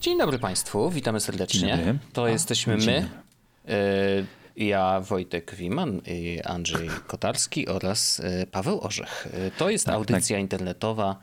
[0.00, 1.60] Dzień dobry Państwu, witamy serdecznie.
[1.60, 1.98] Dzień dobry.
[2.12, 3.23] To A, jesteśmy my.
[3.68, 4.24] E,
[4.56, 6.00] Ja, Wojtek Wiman,
[6.38, 9.28] e, Andrzej Kotarski oraz e, Paweł Orzech.
[9.58, 11.18] To jest Tak, audycja internetowa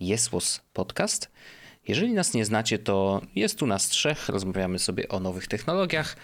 [0.00, 1.30] Jesłos Podcast.
[1.88, 6.16] Jeżeli nas nie znacie, to jest tu nas trzech, rozmawiamy sobie o nowych technologiach,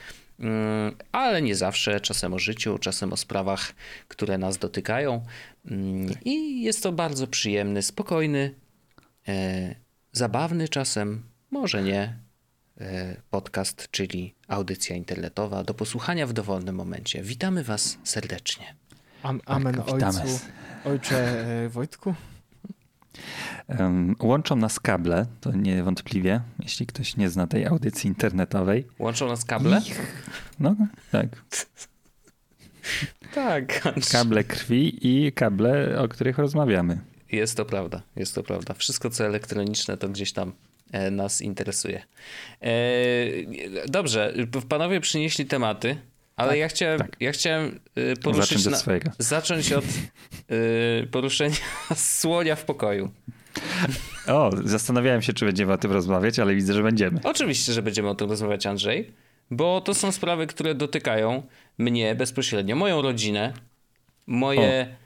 [1.12, 3.72] ale nie zawsze, czasem o życiu, czasem o sprawach,
[4.08, 5.24] które nas dotykają.
[5.70, 8.54] Mm, I jest to bardzo przyjemny, spokojny,
[10.12, 12.18] zabawny czasem, może nie,
[13.30, 17.22] podcast, czyli audycja internetowa do posłuchania w dowolnym momencie.
[17.22, 18.74] Witamy Was serdecznie.
[19.22, 20.20] Am, amen Tak, witamy.
[20.22, 20.38] ojcu.
[20.84, 22.14] Ojcze e, Wojtku.
[23.68, 28.86] Em, Łączą nas kable, to niewątpliwie, jeśli ktoś nie zna tej audycji internetowej.
[28.98, 29.80] Łączą nas kable?
[30.60, 30.76] No
[31.12, 31.28] tak,
[33.34, 33.82] Tak,
[34.12, 36.98] kable krwi i kable, o których rozmawiamy.
[37.32, 38.74] Jest to prawda, jest to prawda.
[38.74, 40.52] Wszystko, co elektroniczne, to gdzieś tam e,
[41.10, 42.02] nas interesuje.
[42.60, 42.70] E,
[43.88, 44.34] dobrze,
[44.68, 45.96] panowie przynieśli tematy,
[46.36, 51.56] ale Tak, ja chciałem, ja chciałem e, poruszyć Zacząć od na, zacząć od e, poruszenia
[51.96, 53.10] słonia w pokoju.
[54.26, 57.20] O, zastanawiałem się, czy będziemy o tym rozmawiać, ale widzę, że będziemy.
[57.24, 59.12] Oczywiście, że będziemy o tym rozmawiać, Andrzej,
[59.50, 61.42] bo to są sprawy, które dotykają
[61.78, 63.52] mnie bezpośrednio, moją rodzinę,
[64.26, 64.96] moje,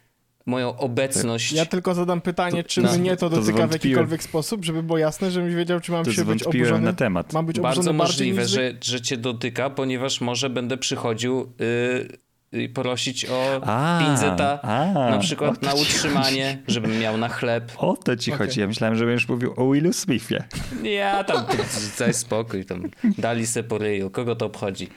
[0.47, 1.53] moją obecność.
[1.53, 3.73] Ja tylko zadam pytanie, czy no, mnie to to dotyka w zwątpiłem.
[3.73, 6.85] jakikolwiek sposób, żeby było jasne, żebym wiedział, czy mam To się być oburzony.
[6.85, 7.33] na temat.
[7.33, 8.51] Mam być Bardzo możliwe, niż...
[8.51, 14.93] że, że cię dotyka, ponieważ może będę przychodził y, y, prosić o A, 500 a,
[15.11, 17.73] na przykład to na utrzymanie, żebym miał na chleb.
[17.77, 18.47] O to ci Okej.
[18.47, 18.61] chodzi.
[18.61, 20.45] Ja myślałem, że będziesz mówił o Willu Smithie.
[20.83, 21.45] Ja tam,
[21.99, 22.83] daj spokój, tam
[23.19, 24.89] dali se po ryju, kogo to obchodzi?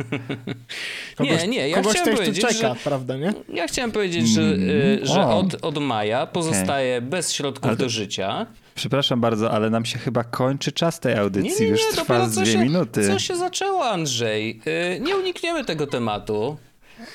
[1.16, 3.32] Kogoś, nie, nie, ja kogoś chciałem powiedzieć, czeka, że, prawda, nie?
[3.54, 7.88] ja chciałem powiedzieć, że, y, Mm, że od, od maja pozostaję bez środków to- do
[7.88, 8.46] życia.
[8.74, 11.50] Przepraszam bardzo, ale nam się chyba kończy czas tej audycji.
[11.60, 13.06] Nie, nie, Już nie, trwa z co dwie się, minuty.
[13.06, 14.60] co się zaczęło, Andrzej.
[14.96, 16.56] Y, Nie unikniemy tego tematu.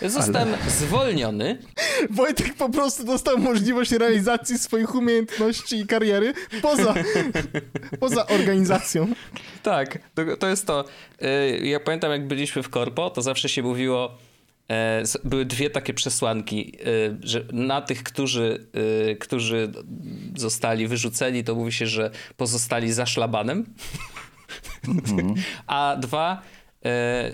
[0.02, 1.58] Zostałem zwolniony.
[2.10, 6.94] Wojtek po prostu dostał możliwość realizacji swoich umiejętności i kariery poza,
[8.00, 9.08] poza organizacją.
[9.64, 10.86] Tak, to, to jest to.
[11.22, 14.18] Y, Ja pamiętam, jak byliśmy w korpo, to zawsze się mówiło,
[14.70, 18.68] e, były dwie takie przesłanki, y, że na tych, którzy,
[19.12, 19.72] y, którzy
[20.36, 23.66] zostali wyrzuceni, to mówi się, że pozostali za szlabanem.
[25.68, 26.42] A dwa,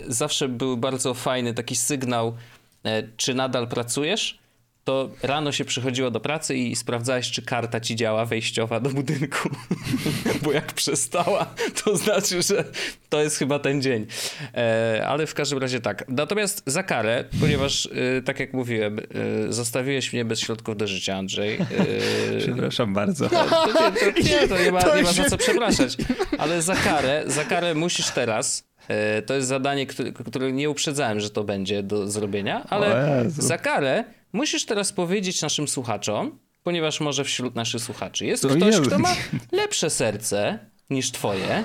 [0.07, 2.35] zawsze był bardzo fajny taki sygnał,
[2.83, 4.41] e, czy nadal pracujesz,
[4.83, 9.49] to rano się przychodziło do pracy i sprawdzałeś, czy karta ci działa wejściowa do budynku.
[10.43, 12.63] Bo jak przestała, to znaczy, że
[13.09, 14.05] to jest chyba ten dzień.
[14.53, 16.05] E, ale w każdym razie tak.
[16.07, 21.15] Natomiast za karę, ponieważ e, tak jak mówiłem, e, zostawiłeś mnie bez środków do życia,
[21.15, 21.55] Andrzej.
[21.55, 21.65] E,
[22.39, 23.29] Przepraszam bardzo.
[23.29, 25.97] to nie, to, nie, to nie ma, nie ma za co przepraszać.
[26.37, 28.70] Ale za karę, za karę musisz teraz.
[28.87, 33.57] E, To jest zadanie, które, które nie uprzedzałem, że to będzie do zrobienia, ale za
[33.57, 34.03] karę
[34.33, 39.15] musisz teraz powiedzieć naszym słuchaczom, ponieważ może wśród naszych słuchaczy jest O ktoś, kto ma
[39.51, 40.59] lepsze serce
[40.89, 41.63] niż twoje.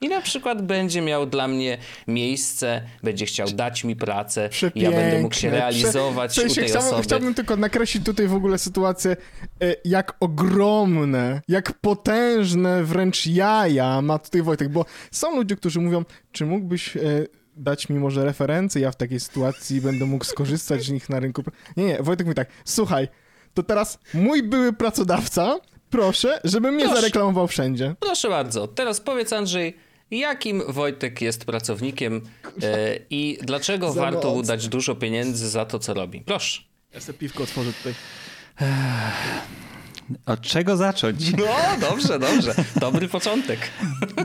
[0.00, 4.90] I na przykład będzie miał dla mnie miejsce, będzie chciał dać mi pracę, i ja
[4.90, 7.02] będę mógł się realizować Prze- u tej chciałbym, osoby.
[7.02, 9.16] Chciałbym tylko nakreślić tutaj w ogóle sytuację,
[9.62, 16.04] e, jak ogromne, jak potężne wręcz jaja ma tutaj Wojtek, bo są ludzie, którzy mówią,
[16.32, 17.00] czy mógłbyś e,
[17.56, 21.42] dać mi może referencje, ja w takiej sytuacji będę mógł skorzystać z nich na rynku.
[21.76, 23.08] Nie, nie, Wojtek mówi tak, słuchaj,
[23.54, 25.56] to teraz mój były pracodawca,
[25.98, 27.00] proszę, żeby mnie Proszę.
[27.00, 27.94] zareklamował wszędzie.
[28.00, 29.76] Proszę bardzo, teraz powiedz Andrzej,
[30.10, 32.20] jakim Wojtek jest pracownikiem
[32.62, 34.48] e, i dlaczego Za warto mu mocno.
[34.54, 36.20] dać dużo pieniędzy za to, co robi?
[36.20, 36.62] Proszę.
[36.94, 37.94] Ja sobie piwko otworzę tutaj.
[40.26, 41.32] Od czego zacząć?
[41.38, 41.46] No,
[41.90, 42.54] dobrze, dobrze.
[42.80, 43.58] Dobry początek.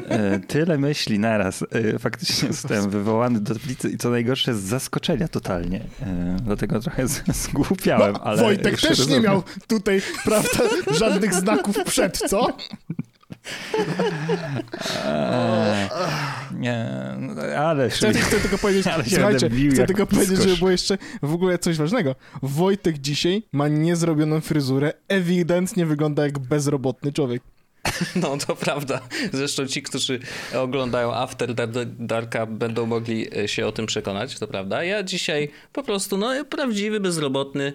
[0.10, 1.64] E, Tyle myśli naraz.
[1.96, 5.82] E, Faktycznie zostałem wywołany do tablicy i co najgorsze z zaskoczenia totalnie.
[6.02, 8.42] E, Dlatego trochę zgłupiałem, No, ale...
[8.42, 9.24] Wojtek też nie rozumiem.
[9.24, 10.60] miał tutaj, prawda,
[11.00, 12.58] żadnych znaków przed, co?
[17.20, 17.90] No, ale...
[17.90, 21.58] Chcę, chcę tylko powiedzieć, Ale się słuchajcie, chcę tylko powiedzieć, żeby było jeszcze w ogóle
[21.58, 22.16] coś ważnego.
[22.42, 27.42] Wojtek dzisiaj ma niezrobioną fryzurę, ewidentnie wygląda jak bezrobotny człowiek.
[28.16, 29.02] No to prawda.
[29.34, 30.20] Zresztą ci, którzy
[30.56, 31.54] oglądają After
[32.00, 34.84] Darka będą mogli e, się o tym przekonać, to prawda.
[34.84, 37.74] Ja dzisiaj po prostu no prawdziwy bezrobotny,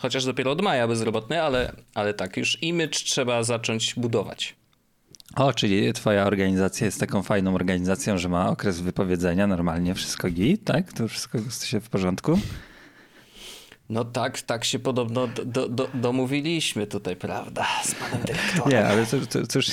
[0.00, 4.54] chociaż dopiero od maja bezrobotny, ale, ale tak, już image trzeba zacząć budować.
[5.36, 10.64] O, czyli twoja organizacja jest taką fajną organizacją, że ma okres wypowiedzenia, normalnie wszystko git,
[10.64, 10.92] tak?
[10.92, 12.38] To wszystko jest w porządku?
[13.88, 18.70] No tak, tak się podobno do, do, domówiliśmy tutaj, prawda, z panem dyrektorem.
[18.70, 19.66] Nie, ale cóż, cóż,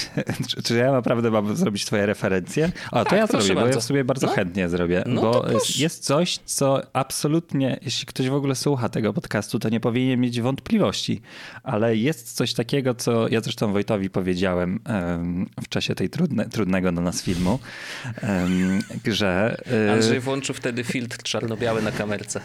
[0.64, 2.72] czy ja naprawdę mam zrobić twoje referencje?
[2.92, 3.70] O, to tak, ja zrobię, bardzo.
[3.70, 4.34] bo ja sobie bardzo no?
[4.34, 5.46] chętnie zrobię, no bo
[5.78, 10.42] jest coś, co absolutnie, jeśli ktoś w ogóle słucha tego podcastu, to nie powinien mieć
[10.42, 11.22] wątpliwości,
[11.64, 16.92] ale jest coś takiego, co ja zresztą Wojtowi powiedziałem um, w czasie tej trudne, trudnego
[16.92, 17.60] dla nas filmu,
[18.24, 19.58] um, że...
[19.88, 22.42] Y, Andrzej włączył wtedy filtr czarno-biały na kamerce.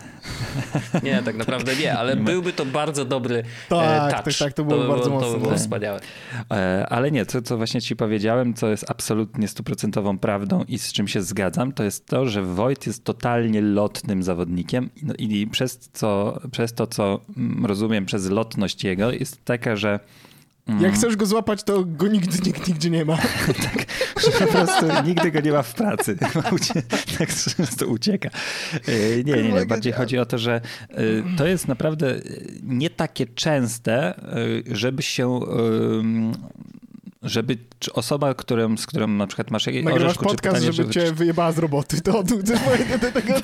[1.02, 4.24] Nie, tak naprawdę naprawdę nie, ale byłby to bardzo dobry tak, touch.
[4.24, 5.28] Tak, tak, to byłoby to bardzo mocne.
[5.28, 6.00] To by było wspaniałe.
[6.50, 10.92] E, ale nie, co, co właśnie ci powiedziałem, co jest absolutnie stuprocentową prawdą i z
[10.92, 15.78] czym się zgadzam, to jest to, że Wojt jest totalnie lotnym zawodnikiem no i przez,
[15.92, 20.00] co, przez to, co mm, rozumiem przez lotność jego, jest taka, że
[20.68, 20.82] Mm.
[20.82, 23.16] Jak chcesz go złapać, to go nigdy nikt nigdzie nie ma.
[23.64, 23.86] tak,
[24.24, 26.16] że po prostu nigdy go nie ma w pracy.
[27.18, 28.30] tak często ucieka.
[28.86, 29.66] E, nie, nie, nie.
[29.66, 30.60] Bardziej chodzi o to, że
[30.90, 31.02] e,
[31.36, 32.20] to jest naprawdę
[32.62, 34.16] nie takie częste, e,
[34.76, 35.40] żeby się
[37.22, 37.56] żeby
[37.92, 41.58] osoba, którą, z którą na przykład masz jakieś Nagrywasz podcast, pytanie, żeby, cię wyjebała z
[41.58, 42.36] roboty, to do
[43.12, 43.34] tego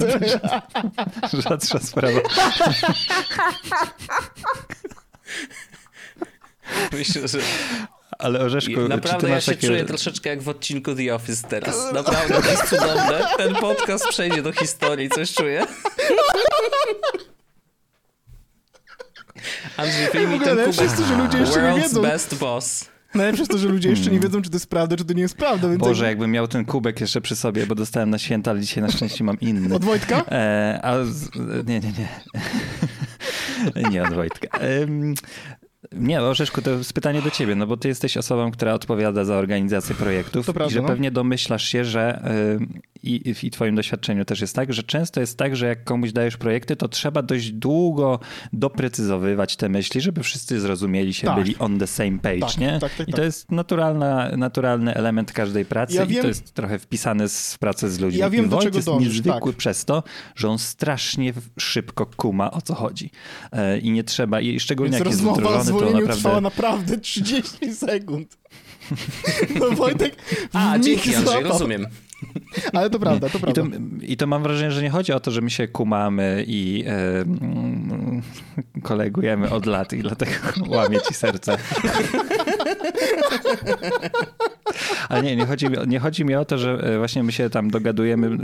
[1.32, 2.20] Rzadsza sprawa.
[6.99, 7.38] Myślę, że...
[8.19, 9.66] Ale Orzeszku, Naprawdę ja się takie...
[9.66, 11.93] czuję troszeczkę jak w odcinku The Office teraz.
[11.93, 13.28] Naprawdę, to jest cudowne.
[13.37, 15.66] Ten podcast przejdzie do historii, coś czuję.
[19.76, 20.72] Andrzej, wyjmij ten kubek.
[20.72, 22.02] Wszyscy, że ludzie jeszcze World's nie wiedzą.
[22.02, 22.88] best boss.
[23.14, 25.22] Najlepsze jest to, że ludzie jeszcze nie wiedzą, czy to jest prawda, czy to nie
[25.22, 25.69] jest prawda.
[25.69, 28.82] Więc Boże, jakbym miał ten kubek jeszcze przy sobie, bo dostałem na święta, ale dzisiaj
[28.82, 29.75] na szczęście mam inny.
[29.75, 30.25] Od Wojtka?
[30.28, 31.28] E, a z...
[31.67, 32.08] Nie, nie, nie.
[33.90, 34.58] nie od Wojtka.
[35.92, 39.36] Nie, Orzeszku, to jest pytanie do ciebie, no bo ty jesteś osobą, która odpowiada za
[39.36, 40.88] organizację projektów to prawda, i że no?
[40.88, 42.22] pewnie domyślasz się, że
[43.04, 46.36] i, i twoim doświadczeniu też jest tak, że często jest tak, że jak komuś dajesz
[46.36, 48.20] projekty, to trzeba dość długo
[48.52, 51.36] doprecyzowywać te myśli, żeby wszyscy zrozumieli się, tak.
[51.36, 52.78] byli on the same page, tak, nie?
[52.81, 53.25] Tak, tak, I to tak.
[53.25, 57.90] jest naturalna, naturalny element każdej pracy ja i wiem, to jest trochę wpisane z pracy
[57.90, 58.20] z ludźmi.
[58.20, 59.58] Ja wiem, I do czego jest dążysz, niezwykły tak.
[59.58, 60.02] przez to,
[60.36, 63.10] że on strasznie szybko kuma, o co chodzi.
[63.52, 66.15] E, I nie trzeba, i szczególnie Więc jak jest wdrożony, to naprawdę...
[66.17, 68.37] trwała naprawdę 30 sekund.
[69.61, 70.17] No Wojtek
[70.53, 71.87] A, dzięki Andrzej, rozumiem.
[72.73, 73.62] Ale to prawda, to prawda.
[73.62, 76.44] I to, I to, mam wrażenie, że nie chodzi o to, że my się kumamy
[76.47, 78.23] i e, mm,
[78.82, 80.32] kolegujemy od lat i dlatego
[80.76, 81.56] łamie ci serce.
[85.09, 87.50] Ale nie, nie chodzi, mi, nie chodzi mi o to, że e, właśnie my się
[87.50, 88.38] tam dogadujemy e,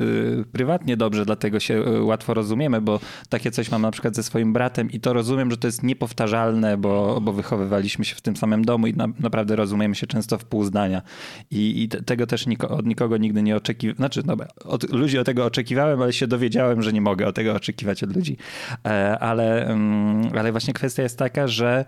[0.53, 4.91] prywatnie dobrze, dlatego się łatwo rozumiemy, bo takie coś mam na przykład ze swoim bratem
[4.91, 8.87] i to rozumiem, że to jest niepowtarzalne, bo, bo wychowywaliśmy się w tym samym domu
[8.87, 11.03] i na, naprawdę rozumiemy się często w pół zdania.
[11.51, 13.97] I, i tego też niko, od nikogo nigdy nie oczekiwałem.
[13.97, 17.55] Znaczy, no, od ludzi o tego oczekiwałem, ale się dowiedziałem, że nie mogę o tego
[17.55, 18.37] oczekiwać od ludzi.
[19.21, 21.85] Ale, mm, ale właśnie kwestia jest taka, że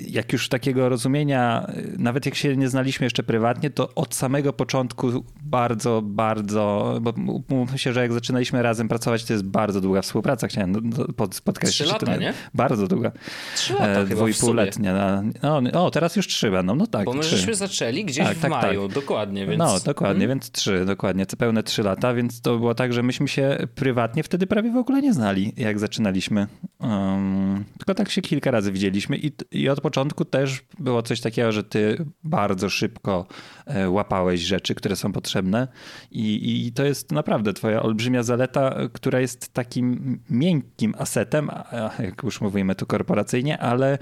[0.00, 1.66] jak już takiego rozumienia,
[1.98, 7.12] nawet jak się nie znaliśmy jeszcze prywatnie, to od samego początku bardzo, bardzo, bo
[7.48, 11.88] mówmy się, że jak zaczynaliśmy razem pracować, to jest bardzo długa współpraca, chciałem pod, podkreślić.
[11.88, 12.34] Trzy lata, nie?
[12.54, 13.12] Bardzo długa.
[13.54, 15.22] Trzy lata e, Dwójpółletnia.
[15.42, 17.04] No, o, teraz już trzy będą, no tak.
[17.04, 17.36] Bo my trzy.
[17.36, 18.94] żeśmy zaczęli gdzieś tak, w tak, maju, tak.
[18.94, 19.46] dokładnie.
[19.46, 19.58] Więc...
[19.58, 20.38] No, dokładnie, hmm?
[20.38, 24.46] więc trzy, dokładnie, pełne trzy lata, więc to było tak, że myśmy się prywatnie wtedy
[24.46, 26.46] prawie w ogóle nie znali, jak zaczynaliśmy.
[26.80, 31.52] Um, tylko tak się kilka razy widzieliśmy i i od początku też było coś takiego,
[31.52, 33.26] że ty bardzo szybko
[33.66, 35.68] e, łapałeś rzeczy, które są potrzebne.
[36.10, 41.50] I, i to jest naprawdę twoja olbrzymia zaleta, która jest takim miękkim asetem,
[41.98, 43.98] jak już mówimy tu korporacyjnie, ale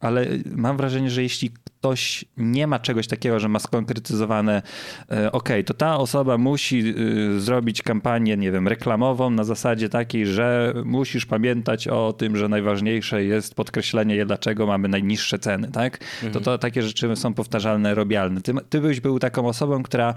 [0.00, 4.62] ale mam wrażenie, że jeśli ktoś nie ma czegoś takiego, że ma skonkretyzowane,
[5.10, 10.26] e, ok, to ta osoba musi y, zrobić kampanię, nie wiem, reklamową na zasadzie takiej,
[10.26, 15.98] że musisz pamiętać o tym, że najważniejsze jest podkreślenie, dlaczego mamy najniższe ceny, tak?
[16.14, 16.32] Mhm.
[16.32, 18.40] To, to takie rzeczy są powtarzalne, robialne.
[18.40, 20.14] Ty, ty byś był taką osobą, która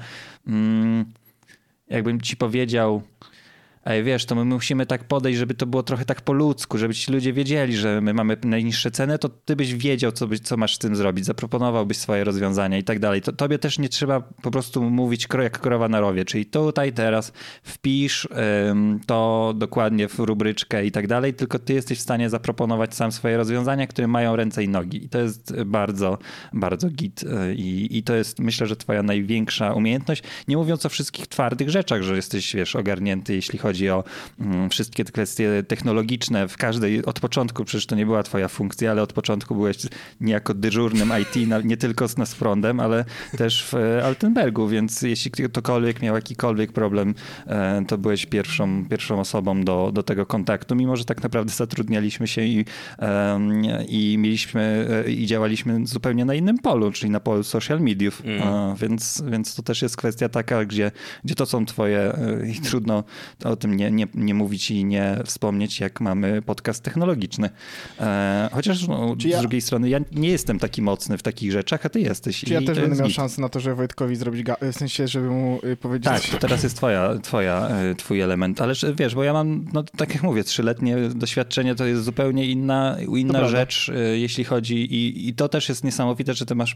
[0.47, 1.05] mm,
[1.89, 3.01] jakbym ci powiedział,
[3.85, 6.93] ej, wiesz, to my musimy tak podejść, żeby to było trochę tak po ludzku, żeby
[6.93, 10.75] ci ludzie wiedzieli, że my mamy najniższe ceny, to ty byś wiedział, co, co masz
[10.75, 13.21] z tym zrobić, zaproponowałbyś swoje rozwiązania i tak dalej.
[13.21, 17.33] To, tobie też nie trzeba po prostu mówić jak krowa na rowie, czyli tutaj teraz
[17.63, 18.27] wpisz
[18.69, 23.11] ym, to dokładnie w rubryczkę i tak dalej, tylko ty jesteś w stanie zaproponować sam
[23.11, 25.05] swoje rozwiązania, które mają ręce i nogi.
[25.05, 26.17] I to jest bardzo,
[26.53, 27.23] bardzo git.
[27.23, 30.23] Y, I, i to jest, myślę, że twoja największa umiejętność.
[30.47, 34.03] Nie mówiąc o wszystkich twardych rzeczach, że jesteś, wiesz, ogarnięty, jeśli chodzi o
[34.39, 36.47] mm, wszystkie te kwestie technologiczne.
[36.47, 39.77] W każdej, od początku, przecież to nie była twoja funkcja, ale od początku byłeś
[40.21, 43.05] niejako dyżurnym IT, nie tylko z nas prądem, ale
[43.37, 47.15] też w e, Altenbergu, więc jeśli ktokolwiek miał jakikolwiek problem,
[47.47, 52.27] e, to byłeś pierwszą, pierwszą osobą do, do tego kontaktu, mimo że tak naprawdę zatrudnialiśmy
[52.27, 52.65] się i,
[53.87, 58.75] i mieliśmy e, i działaliśmy zupełnie na innym polu, czyli na polu social mediów, mm.
[58.75, 60.91] więc, więc to też jest kwestia taka, gdzie,
[61.23, 62.13] gdzie to są twoje
[62.57, 63.03] i trudno
[63.63, 67.49] tym nie, nie, nie mówić i nie wspomnieć, jak mamy podcast technologiczny.
[68.51, 69.39] Chociaż no, z ja...
[69.39, 72.39] drugiej strony ja nie jestem taki mocny w takich rzeczach, a ty jesteś.
[72.39, 75.59] Czy ja też będę miał szansę na to, że Wojtkowi zrobić, w sensie, żeby mu
[75.63, 76.05] y, powiedzieć...
[76.05, 79.83] Tak, to teraz jest twoja, twoja, y, twój element, ale wiesz, bo ja mam, no
[79.83, 85.27] tak jak mówię, trzyletnie doświadczenie to jest zupełnie inna, inna rzecz, y, jeśli chodzi i,
[85.29, 86.75] i to też jest niesamowite, że ty masz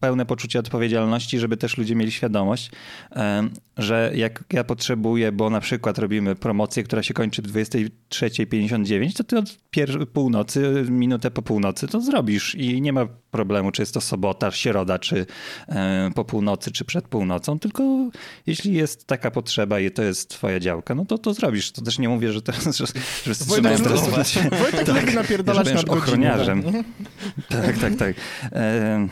[0.00, 2.70] pełne poczucie odpowiedzialności, żeby też ludzie mieli świadomość,
[3.76, 9.24] że jak ja potrzebuję, bo na przykład robimy promocję, która się kończy w 23.59, to
[9.24, 9.48] ty od
[10.08, 14.98] północy, minutę po północy to zrobisz i nie ma problemu, czy jest to sobota, środa,
[14.98, 15.26] czy
[15.68, 18.10] e, po północy, czy przed północą, tylko
[18.46, 21.72] jeśli jest taka potrzeba i to jest twoja działka, no to to zrobisz.
[21.72, 22.86] To też nie mówię, że teraz, że,
[23.26, 23.78] że Wojtek,
[24.58, 26.62] Wojtek tak, napierdalać nad ochroniarzem.
[27.48, 28.14] Tak, tak, tak.
[28.52, 29.08] E,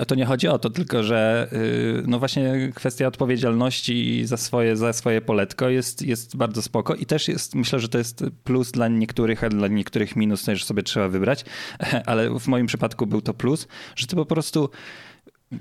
[0.00, 4.76] o to nie chodzi o to, tylko że y, no właśnie kwestia odpowiedzialności za swoje,
[4.76, 8.72] za swoje poletko jest, jest bardzo spoko i też jest, myślę, że to jest plus
[8.72, 11.44] dla niektórych, a dla niektórych minus też sobie trzeba wybrać,
[12.06, 14.70] ale w moim przypadku był to plus, że ty po prostu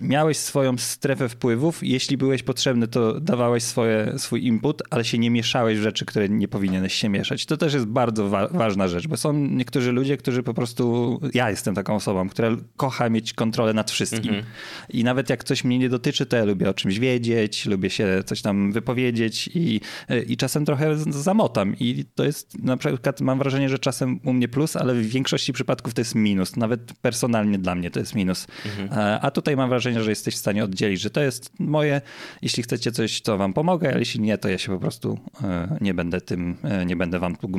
[0.01, 1.83] miałeś swoją strefę wpływów.
[1.83, 6.29] Jeśli byłeś potrzebny, to dawałeś swoje, swój input, ale się nie mieszałeś w rzeczy, które
[6.29, 7.45] nie powinieneś się mieszać.
[7.45, 11.19] To też jest bardzo wa ważna rzecz, bo są niektórzy ludzie, którzy po prostu.
[11.33, 14.33] Ja jestem taką osobą, która kocha mieć kontrolę nad wszystkim.
[14.33, 14.43] -hmm.
[14.89, 18.23] I nawet jak coś mnie nie dotyczy, to ja lubię o czymś wiedzieć, lubię się
[18.25, 19.81] coś tam wypowiedzieć i,
[20.27, 21.75] i czasem trochę zamotam.
[21.79, 25.53] I to jest na przykład, mam wrażenie, że czasem u mnie plus, ale w większości
[25.53, 26.55] przypadków to jest minus.
[26.55, 28.47] Nawet personalnie dla mnie to jest minus.
[28.65, 29.19] Mm -hmm.
[29.21, 32.01] A tutaj mam wrażenie, wrażenie, że jesteś w stanie oddzielić, że to jest moje,
[32.41, 35.77] jeśli chcecie coś, to wam pomogę, ale jeśli nie, to ja się po prostu e,
[35.81, 37.49] nie będę tym, e, nie będę wam tu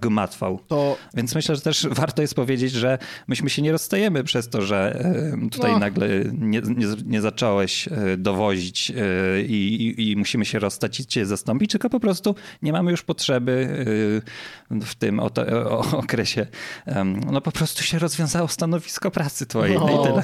[0.00, 0.60] gmatwał.
[0.68, 0.96] To...
[1.14, 2.98] Więc myślę, że też warto jest powiedzieć, że
[3.28, 5.00] myśmy się nie rozstajemy przez to, że
[5.44, 5.78] e, tutaj no.
[5.78, 7.88] nagle nie, nie, nie, zacząłeś
[8.18, 8.92] dowozić
[9.48, 13.02] i, i, i, musimy się rozstać i cię zastąpić, tylko po prostu nie mamy już
[13.02, 13.84] potrzeby
[14.70, 15.30] w tym o,
[15.70, 16.46] o okresie.
[17.32, 20.00] No po prostu się rozwiązało stanowisko pracy twojej no.
[20.00, 20.22] i tyle.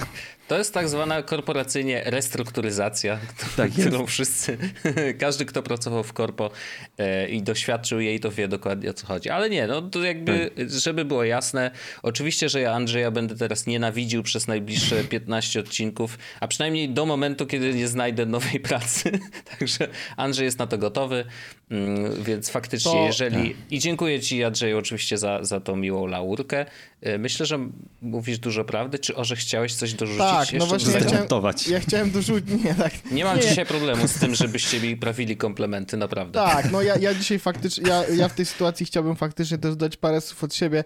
[0.53, 3.19] To jest tak zwana korporacyjnie restrukturyzacja,
[3.57, 4.13] tak którą jest.
[4.13, 4.59] wszyscy,
[5.19, 6.51] każdy kto pracował w korpo
[6.99, 9.31] e, i doświadczył jej, to wie dokładnie o co chodzi.
[9.31, 10.71] Ale nie, no to jakby, tak.
[10.71, 11.71] żeby było jasne,
[12.03, 17.47] oczywiście, że ja Andrzeja będę teraz nienawidził przez najbliższe 15 odcinków, a przynajmniej do momentu,
[17.47, 19.11] kiedy nie znajdę nowej pracy.
[19.59, 21.25] Także Andrzej jest na to gotowy,
[21.71, 23.07] mm, więc faktycznie, to...
[23.07, 23.55] jeżeli...
[23.55, 23.73] Tak.
[23.73, 26.67] I dziękuję ci Andrzeju oczywiście za, za tą miłą laurkę.
[27.01, 27.59] E, myślę, że
[28.03, 28.99] mówisz dużo prawdy.
[28.99, 30.21] Czy Orze chciałeś coś dorzucić?
[30.21, 31.29] Tak, no właśnie ja chciałem,
[31.69, 32.65] ja chciałem dorzucić.
[32.65, 32.93] Nie, tak.
[33.11, 33.43] nie mam nie.
[33.43, 36.33] dzisiaj problemu z tym, żebyście mi prawili komplementy, naprawdę.
[36.33, 39.97] Tak, no ja, ja dzisiaj faktycznie, ja, ja w tej sytuacji chciałbym faktycznie też dać
[39.97, 40.85] parę słów od siebie.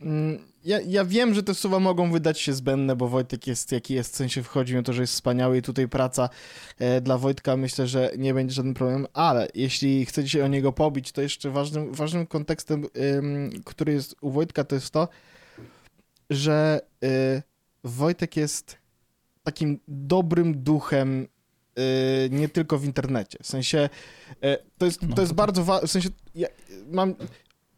[0.00, 3.94] Mm, ja, ja wiem, że te słowa mogą wydać się zbędne, bo Wojtek jest jaki
[3.94, 6.28] jest, w sensie wchodzi mi o to, że jest wspaniały i tutaj praca
[6.78, 10.72] e, dla Wojtka myślę, że nie będzie żaden problem, ale jeśli chcecie się o niego
[10.72, 12.86] pobić, to jeszcze ważnym, ważnym kontekstem,
[13.64, 15.08] który jest u Wojtka, to jest to,
[16.30, 17.42] że y,
[17.84, 18.76] Wojtek jest
[19.42, 21.26] takim dobrym duchem
[21.78, 23.38] y, nie tylko w internecie.
[23.42, 23.88] W sensie
[24.44, 26.48] y, to jest, no, to jest bardzo ważne, w sensie ja
[26.90, 27.14] mam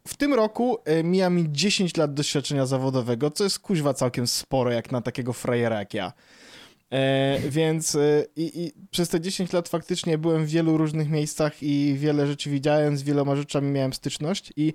[0.07, 4.71] w tym roku y, mija mi 10 lat doświadczenia zawodowego, co jest kuźwa całkiem sporo
[4.71, 6.13] jak na takiego frajera jak ja.
[6.91, 11.63] E, więc e, i, i, przez te 10 lat faktycznie byłem w wielu różnych miejscach
[11.63, 14.73] i wiele rzeczy widziałem, z wieloma rzeczami miałem styczność i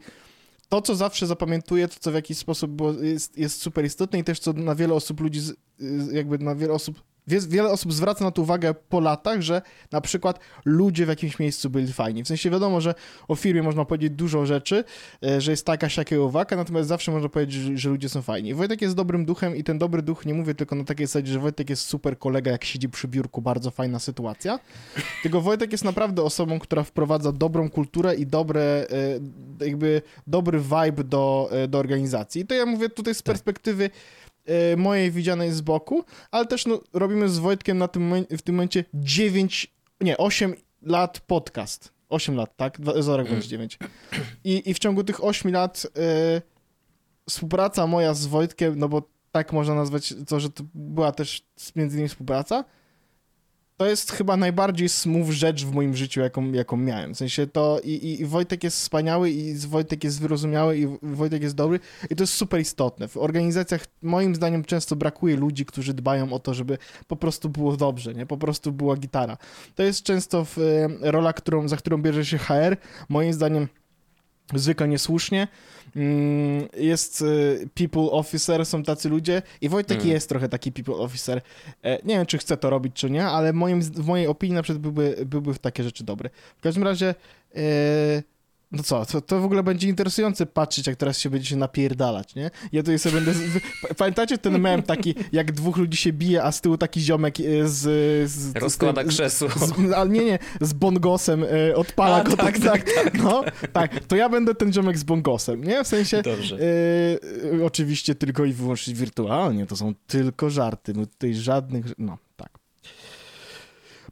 [0.69, 4.23] to, co zawsze zapamiętuję, to, co w jakiś sposób było, jest, jest super istotne i
[4.23, 5.41] też co na wiele osób ludzi,
[6.11, 10.39] jakby na wiele osób wiele osób zwraca na to uwagę po latach, że na przykład
[10.65, 12.23] ludzie w jakimś miejscu byli fajni.
[12.23, 12.95] W sensie wiadomo, że
[13.27, 14.83] o firmie można powiedzieć dużo rzeczy,
[15.23, 18.53] e, że jest taka, siakiego uwaga, natomiast zawsze można powiedzieć, że, ludzie są fajni.
[18.53, 21.39] Wojtek jest dobrym duchem i ten dobry duch nie mówię tylko na takiej zasadzie, że
[21.39, 24.59] Wojtek jest super kolega, jak siedzi przy biurku, bardzo fajna sytuacja,
[25.23, 28.61] tylko Wojtek jest naprawdę osobą, która wprowadza dobrą kulturę i dobre,
[29.61, 32.41] e, jakby dobry vibe do, e, do organizacji.
[32.41, 33.25] I to ja mówię tutaj z tak.
[33.25, 33.89] perspektywy E,
[34.77, 38.85] mojej widzianej z boku, ale też no, robimy z Wojtkiem na tym, w tym momencie
[38.93, 41.93] 9, nie, 8 lat podcast.
[42.09, 42.77] 8 lat, tak?
[42.99, 43.79] Za rok będzie 9.
[44.43, 46.41] I, I w ciągu tych 8 lat y,
[47.29, 49.01] współpraca moja z Wojtkiem, no bo
[49.31, 52.63] tak można nazwać to, że to była też między innymi współpraca,
[53.77, 57.13] to jest chyba najbardziej smooth rzecz w moim życiu, jaką, jaką miałem.
[57.13, 61.55] W sensie to i, i, Wojtek jest wspaniały, i Wojtek jest wyrozumiały, i Wojtek jest
[61.55, 61.79] dobry,
[62.09, 63.07] i to jest super istotne.
[63.07, 67.77] W organizacjach, moim zdaniem, często brakuje ludzi, którzy dbają o to, żeby po prostu było
[67.77, 68.25] dobrze, nie?
[68.25, 69.37] Po prostu była gitara.
[69.75, 72.77] To jest często w, e, rola, którą, za którą bierze się HR.
[73.09, 73.67] Moim zdaniem
[74.53, 75.47] zwykle niesłusznie.
[75.95, 80.09] Mm, jest y, people officer, są tacy ludzie i Wojtek mm.
[80.09, 81.41] jest trochę taki people officer.
[81.83, 84.63] E, nie wiem, czy chce to robić, czy nie, ale moim, w mojej opinii na
[84.63, 86.29] przykład byłby, byłby w takie rzeczy dobre.
[86.57, 87.15] W każdym razie
[87.55, 87.59] e,
[88.71, 92.51] no co, to, to w ogóle będzie interesujące patrzeć, jak teraz się będziecie napierdalać, nie?
[92.71, 93.31] Ja tutaj sobie będę...
[93.97, 97.67] Pamiętacie ten mem taki, jak dwóch ludzi się bije, a z tyłu taki ziomek e,
[97.67, 97.81] z...
[98.31, 99.49] z Rozkłada z, krzesło.
[99.49, 102.37] Z, ale nie, nie, z bongosem y, odpala a, go.
[102.37, 103.43] Tak, tak, tak, tak, No,
[103.73, 105.83] tak, to ja będę ten ziomek z bongosem, nie?
[105.83, 106.21] W sensie...
[106.21, 106.57] Dobrze.
[106.61, 111.85] Y, oczywiście tylko i wyłącznie wirtualnie, to są tylko żarty, no tutaj żadnych...
[111.97, 112.17] No,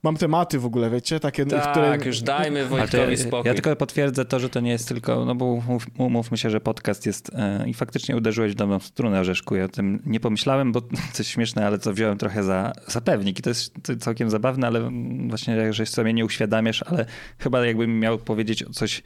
[0.05, 1.97] mam tematy w ogóle, wiecie, takie, tak, które...
[2.05, 3.47] już dajmy Wojtkowi spokój.
[3.47, 5.62] Ja tylko potwierdzę to, że to nie jest tylko, no bo
[5.97, 9.55] umówmy się, że podcast jest e, i faktycznie uderzyłeś w dobrą strunę Orzeszku.
[9.55, 10.81] Ja o tym nie pomyślałem, bo
[11.13, 14.89] coś śmieszne, ale to wziąłem trochę za, za pewnik i to jest całkiem zabawne, ale
[15.27, 17.05] właśnie, że sobie nie uświadamiasz, ale
[17.39, 19.03] chyba jakbym miał powiedzieć coś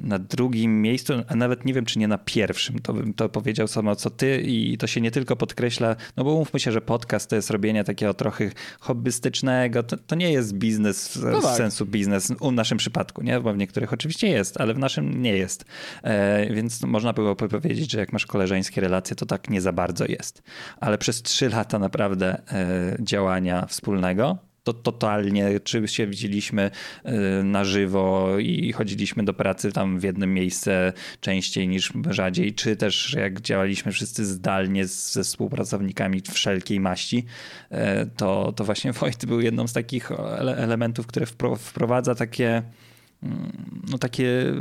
[0.00, 2.78] na drugim miejscu, a nawet nie wiem, czy nie na pierwszym.
[2.78, 6.34] To bym to powiedział samo co ty i to się nie tylko podkreśla, no bo
[6.34, 11.08] mówmy się, że podcast to jest robienie takiego trochę hobbystycznego, to, to nie jest biznes
[11.08, 11.56] w, no tak.
[11.56, 13.40] sensu biznes w naszym przypadku, nie?
[13.40, 15.64] Bo w niektórych oczywiście jest, ale w naszym nie jest.
[16.02, 20.04] E, więc można było powiedzieć, że jak masz koleżeńskie relacje, to tak nie za bardzo
[20.06, 20.42] jest.
[20.80, 26.70] Ale przez trzy lata naprawdę e, działania wspólnego, to totalnie, czy się widzieliśmy
[27.40, 32.76] y, na żywo i chodziliśmy do pracy tam w jednym miejsce częściej niż rzadziej, czy
[32.76, 37.24] też jak działaliśmy wszyscy zdalnie ze współpracownikami wszelkiej maści,
[37.72, 37.76] y,
[38.16, 40.10] to, to właśnie Wojt był jedną z takich
[40.56, 41.26] elementów, które
[41.58, 42.62] wprowadza takie
[43.22, 43.52] mm,
[43.90, 44.54] no takie,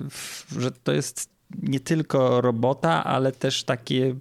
[0.59, 4.15] że to jest nie tylko robota, ale też takie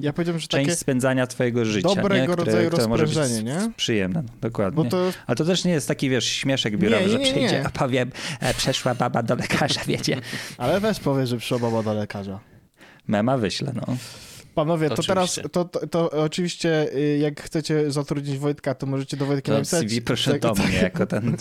[0.00, 1.88] ja że część spędzania twojego życia.
[1.88, 2.22] Dobrego nie?
[2.22, 3.72] Które, rodzaju które może być nie?
[3.76, 4.90] Przyjemne, dokładnie.
[4.90, 5.12] To...
[5.26, 9.22] Ale to też nie jest taki, wiesz, śmieszek biurowy, że przyjdzie, opowiem, e, przeszła baba
[9.22, 10.20] do lekarza, wiecie.
[10.58, 12.40] Ale weź powie, że przyszła baba do lekarza.
[13.08, 13.96] Mema wyślę, no.
[14.54, 19.16] Panowie, to, to teraz, to, to, to, oczywiście y, jak chcecie zatrudnić Wojtka, to możecie
[19.16, 19.88] do Wojtka to napisać.
[19.88, 20.66] CV proszę tak, do tak.
[20.66, 21.36] mnie, jako ten...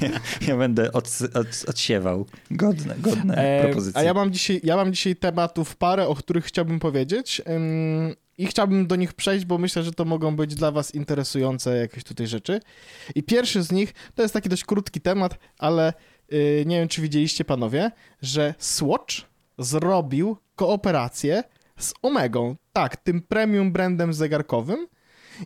[0.00, 0.08] ja,
[0.48, 4.00] ja będę od, od, odsiewał godne, godne e, propozycje.
[4.00, 8.46] A ja mam, dzisiaj, ja mam dzisiaj tematów parę, o których chciałbym powiedzieć ym, i
[8.46, 12.26] chciałbym do nich przejść, bo myślę, że to mogą być dla was interesujące jakieś tutaj
[12.26, 12.60] rzeczy.
[13.14, 15.92] I pierwszy z nich, to jest taki dość krótki temat, ale
[16.30, 17.90] yy, nie wiem, czy widzieliście panowie,
[18.22, 19.14] że Swatch
[19.58, 21.44] zrobił kooperację
[21.78, 24.86] z Omegą, tak, tym premium brandem zegarkowym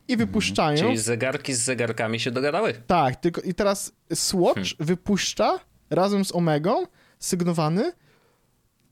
[0.09, 0.19] i mhm.
[0.19, 0.79] wypuszczają...
[0.79, 2.75] Czyli zegarki z zegarkami się dogadały.
[2.87, 4.75] Tak, tylko i teraz Swatch hmm.
[4.81, 5.61] wypuszcza
[5.91, 6.87] razem z Omegą
[7.19, 7.93] sygnowany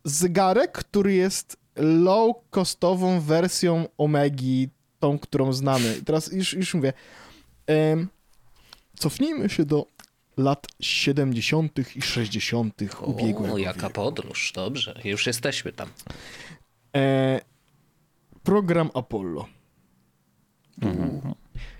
[0.05, 4.68] zegarek, który jest low-costową wersją Omegi,
[5.01, 5.96] tą, którą znamy.
[6.01, 6.92] I teraz już, już mówię,
[7.68, 8.09] um,
[8.99, 9.87] cofnijmy się do
[10.37, 11.96] lat 70.
[11.96, 12.75] i 60.
[13.03, 15.88] ubiegłego O, jaka podróż, dobrze, już jesteśmy tam.
[16.96, 17.40] E,
[18.42, 19.46] program Apollo.
[20.82, 21.35] Mhm.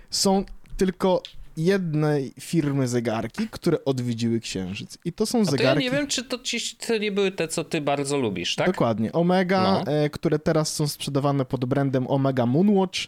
[0.09, 0.45] Są
[0.77, 1.23] tylko
[1.57, 4.97] jednej firmy zegarki, które odwiedziły Księżyc.
[5.05, 5.63] I to są zegarki...
[5.63, 8.55] To ja nie wiem, czy to, ci, to nie były te, co ty bardzo lubisz,
[8.55, 8.67] tak?
[8.67, 9.11] Dokładnie.
[9.11, 9.91] Omega, no.
[9.91, 12.99] e, które teraz są sprzedawane pod brandem Omega Moonwatch.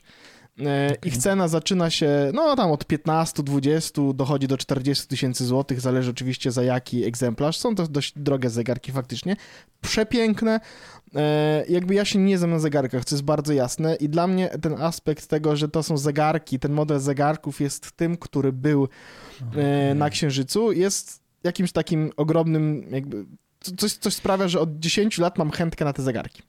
[0.65, 5.81] E, ich cena zaczyna się, no tam od 15, 20, dochodzi do 40 tysięcy złotych,
[5.81, 7.57] zależy oczywiście za jaki egzemplarz.
[7.57, 9.35] Są to dość drogie zegarki faktycznie,
[9.81, 10.59] przepiękne.
[11.15, 14.49] E, jakby ja się nie znam na zegarkach, co jest bardzo jasne i dla mnie
[14.61, 18.87] ten aspekt tego, że to są zegarki, ten model zegarków jest tym, który był
[19.55, 23.25] e, na Księżycu, jest jakimś takim ogromnym jakby,
[23.77, 26.43] coś, coś sprawia, że od 10 lat mam chętkę na te zegarki.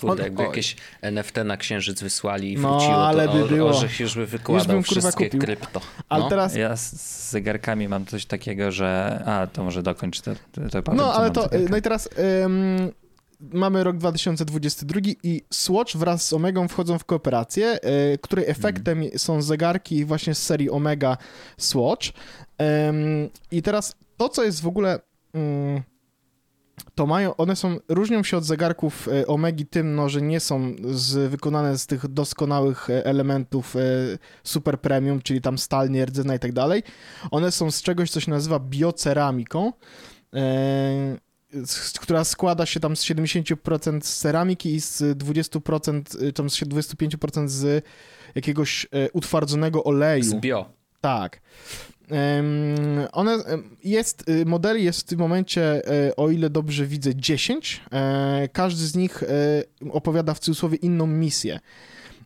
[0.00, 3.70] Kurde, On- jakby jakieś NFT na księżyc wysłali i No, wróciło, ale to by było.
[3.70, 5.40] Orzech już by wykładał Już wszystkie kupił.
[5.40, 5.80] krypto.
[6.08, 6.30] Ale no.
[6.30, 9.22] teraz, Ja z, zegarkami mam coś takiego, że...
[9.26, 11.66] A, to może dokończ to, to, to powiem, no ale to, zegarka.
[11.70, 12.08] no i teraz
[12.44, 12.92] ym,
[13.40, 17.78] mamy rok 2022 i Swatch wraz z Omegą wchodzą w kooperację,
[18.14, 21.16] y, której efektem są zegarki właśnie z serii Omega
[21.58, 22.06] Swatch.
[22.88, 24.98] Ym, I teraz to, co jest w ogóle...
[25.36, 25.82] ym,
[27.02, 30.74] to mają, one są, różnią się od zegarków e, Omegi tym, no, że nie są
[30.84, 33.80] z, wykonane z tych doskonałych e, elementów e,
[34.44, 36.82] super premium, czyli tam stal, nie i tak dalej.
[37.30, 39.72] One są z czegoś, co się nazywa bioceramiką,
[42.00, 47.48] która składa się tam z 70% z ceramiki i z 20%, e, tam z 25%
[47.48, 47.84] z
[48.34, 50.24] jakiegoś utwardzonego oleju.
[50.24, 50.70] Z bio.
[51.00, 51.40] Tak.
[53.12, 53.38] One,
[53.84, 57.80] jest, y, modeli jest w tym momencie, e, o ile dobrze widzę, 10.
[57.92, 59.26] E, Każdy z nich e,
[59.90, 61.60] opowiada w cudzysłowie inną misję.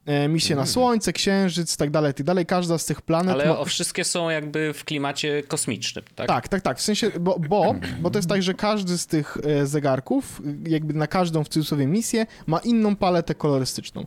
[0.06, 0.72] E, Misję na Mm.
[0.72, 2.46] Słońce, Księżyc, tak dalej, tak dalej.
[2.46, 3.58] Każda z tych planet Ale ma...
[3.58, 6.28] o, wszystkie są jakby w klimacie kosmicznym, tak?
[6.28, 6.78] Tak, tak, tak.
[6.78, 11.06] W sensie, bo, bo, bo to jest tak, że każdy z tych zegarków, jakby na
[11.06, 14.06] każdą w cudzysłowie misję, ma inną paletę kolorystyczną.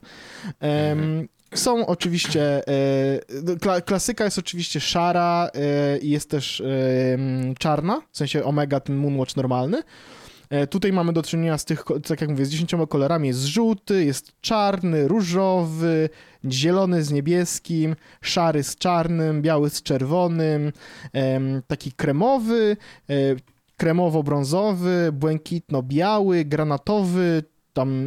[0.60, 8.02] Em, są oczywiście, e, kla, klasyka jest oczywiście szara e, i jest też em, czarna,
[8.12, 9.84] w sensie Omega, ten Moonwatch normalny.
[10.50, 13.28] E, Tutaj mamy do czynienia z tych, tak jak mówię, z dziesięcioma kolorami.
[13.28, 16.10] Jest żółty, jest czarny, różowy,
[16.52, 20.72] zielony z niebieskim, szary z czarnym, biały z czerwonym,
[21.68, 22.78] taki kremowy,
[23.10, 23.14] e,
[23.78, 28.06] kremowo-brązowy, błękitno-biały, granatowy, tam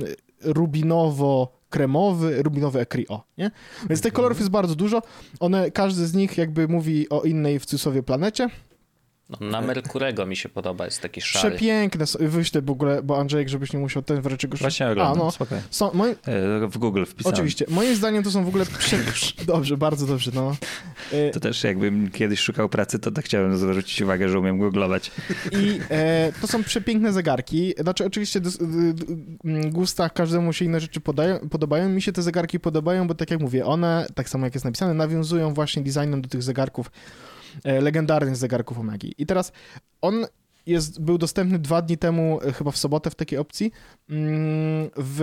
[1.73, 3.51] rubinowo-kremowy, rubinowy ekri, o, nie?
[3.89, 5.03] Więc tych kolorów jest bardzo dużo.
[5.41, 8.49] One, każdy z nich jakby mówi o innej w cudzysłowie planecie.
[9.41, 11.51] No, na Merkurego mi się podoba, jest taki szary.
[11.51, 15.19] Przepiękne, wyślę w ogóle, bo Andrzejek, żebyś nie musiał ten wreszcie go Właśnie A, oglądam,
[15.19, 15.33] no.
[15.71, 17.35] Są, moim, E, W Google wpisałem.
[17.35, 18.67] oczywiście, moim zdaniem to są w ogóle...
[18.67, 18.97] Prze...
[19.47, 20.57] Dobrze, bardzo dobrze, no.
[21.13, 25.11] E, To też jakbym kiedyś szukał pracy, to tak chciałem zwrócić uwagę, że umiem googlować.
[25.53, 27.75] I e, to są przepiękne zegarki.
[27.79, 28.41] Znaczy, oczywiście
[29.71, 31.89] gustach każdemu się inne rzeczy podają, podobają.
[31.89, 34.95] Mi się te zegarki podobają, bo tak jak mówię, one, tak samo jak jest napisane,
[34.95, 36.91] nawiązują właśnie designem do tych zegarków,
[37.65, 39.15] e, legendarnych zegarków Omegi.
[39.19, 39.53] I teraz
[40.01, 40.27] on
[40.67, 43.73] jest, był dostępny dwa dni temu, e, chyba w sobotę w takiej opcji,
[44.11, 45.21] mm, w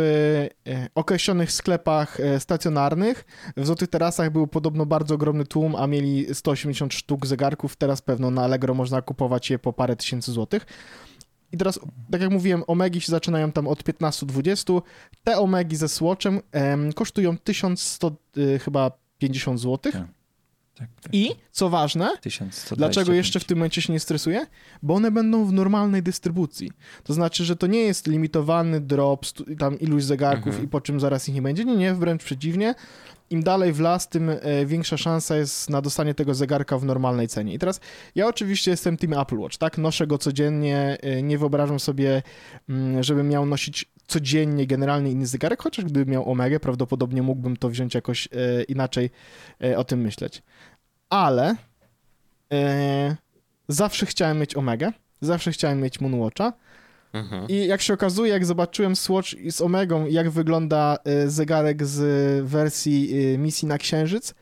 [0.68, 3.26] e, określonych sklepach stacjonarnych.
[3.58, 7.76] W Złotych Tarasach był podobno bardzo ogromny tłum, a mieli 180 sztuk zegarków.
[7.76, 10.66] Teraz pewno na Allegro można kupować je po parę tysięcy złotych.
[11.52, 11.80] I teraz,
[12.12, 14.82] tak jak mówiłem, omegi się zaczynają tam od 15-20.
[15.24, 19.94] Te omegi ze Swatchem em, kosztują 1100 y, chyba 50 złotych.
[19.94, 20.19] Tak.
[20.80, 21.14] Tak, tak.
[21.16, 22.78] I, co ważne, 1125.
[22.78, 24.46] Dlaczego jeszcze w tym momencie się nie stresuję?
[24.84, 26.72] Bo one będą w normalnej dystrybucji.
[27.04, 29.26] To znaczy, że to nie jest limitowany drop,
[29.60, 30.66] tam iluś zegarków Mhm.
[30.66, 31.66] i po czym zaraz ich nie będzie.
[31.66, 32.76] Nie, nie, wręcz przeciwnie.
[33.30, 37.28] Im dalej w las, tym e, większa szansa jest na dostanie tego zegarka w normalnej
[37.28, 37.54] cenie.
[37.54, 37.80] I teraz
[38.16, 39.78] ja oczywiście jestem team Apple Watch, tak?
[39.78, 42.22] Noszę go codziennie, e, nie wyobrażam sobie,
[42.70, 47.70] mm, żebym miał nosić codziennie generalnie inny zegarek, chociaż gdybym miał Omega, prawdopodobnie mógłbym to
[47.70, 49.10] wziąć jakoś e, inaczej
[49.64, 50.44] e, o tym myśleć.
[51.10, 51.56] Ale
[52.54, 53.16] e,
[53.68, 56.54] zawsze chciałem mieć Omega, zawsze chciałem mieć Moonwatcha
[57.14, 57.48] Mhm.
[57.48, 63.14] i jak się okazuje, jak zobaczyłem Swatch z Omegą, jak wygląda e, zegarek z wersji
[63.34, 64.34] e, misji na Księżyc,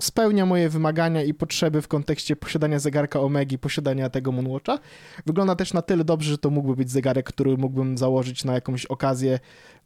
[0.00, 4.78] spełnia moje wymagania i potrzeby w kontekście posiadania zegarka Omegi, posiadania tego Moonwatcha.
[5.26, 8.86] Wygląda też na tyle dobrze, że to mógłby być zegarek, który mógłbym założyć na jakąś
[8.86, 9.38] okazję,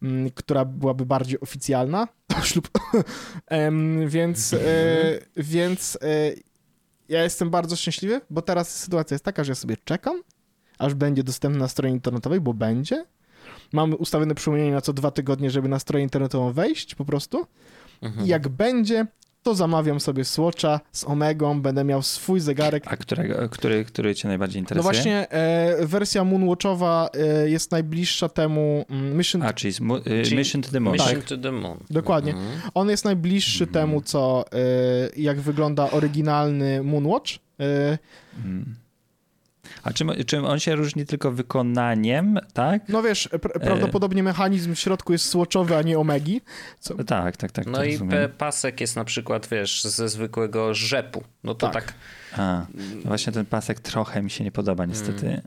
[0.02, 2.08] m, która byłaby bardziej oficjalna.
[2.42, 2.68] Ślub.
[3.46, 4.58] Em, więc e,
[5.36, 6.32] więc e,
[7.08, 10.22] ja jestem bardzo szczęśliwy, bo teraz sytuacja jest taka, że ja sobie czekam,
[10.78, 13.04] aż będzie dostępny na stronie internetowej, bo będzie.
[13.72, 17.46] Mamy ustawione przypomnienie na co dwa tygodnie, żeby na stronę internetową wejść po prostu.
[18.02, 18.26] Mhm.
[18.26, 19.06] I jak będzie,
[19.44, 22.84] to zamawiam sobie Swatcha z Omegą, będę miał swój zegarek.
[22.86, 24.92] A którego, który, który cię najbardziej No interesuje?
[24.92, 27.08] właśnie, e, wersja Moonwatchowa
[27.44, 29.42] e, jest najbliższa temu mm, Mission...
[29.42, 30.92] A, czyli, mu- Czyli Mission to the Moon.
[30.96, 31.24] Mission Tak.
[31.24, 31.78] to the Moon.
[31.90, 32.32] Dokładnie.
[32.32, 32.60] Mhm.
[32.74, 34.56] On jest najbliższy temu, co e,
[35.16, 37.30] jak wygląda oryginalny Moonwatch.
[37.60, 37.98] E,
[38.44, 38.74] Mm.
[39.84, 42.88] A czym, czym on się różni tylko wykonaniem, tak?
[42.88, 46.40] no wiesz, pr- prawdopodobnie mechanizm w środku jest swatchowy, a nie omegi.
[46.80, 47.66] Co, Tak, tak, tak.
[47.66, 47.98] No to i
[48.38, 51.24] pasek jest na przykład, wiesz, ze zwykłego rzepu.
[51.44, 51.84] No to Tak.
[51.84, 51.94] tak,
[52.38, 55.42] A, no właśnie ten pasek trochę mi się nie podoba niestety.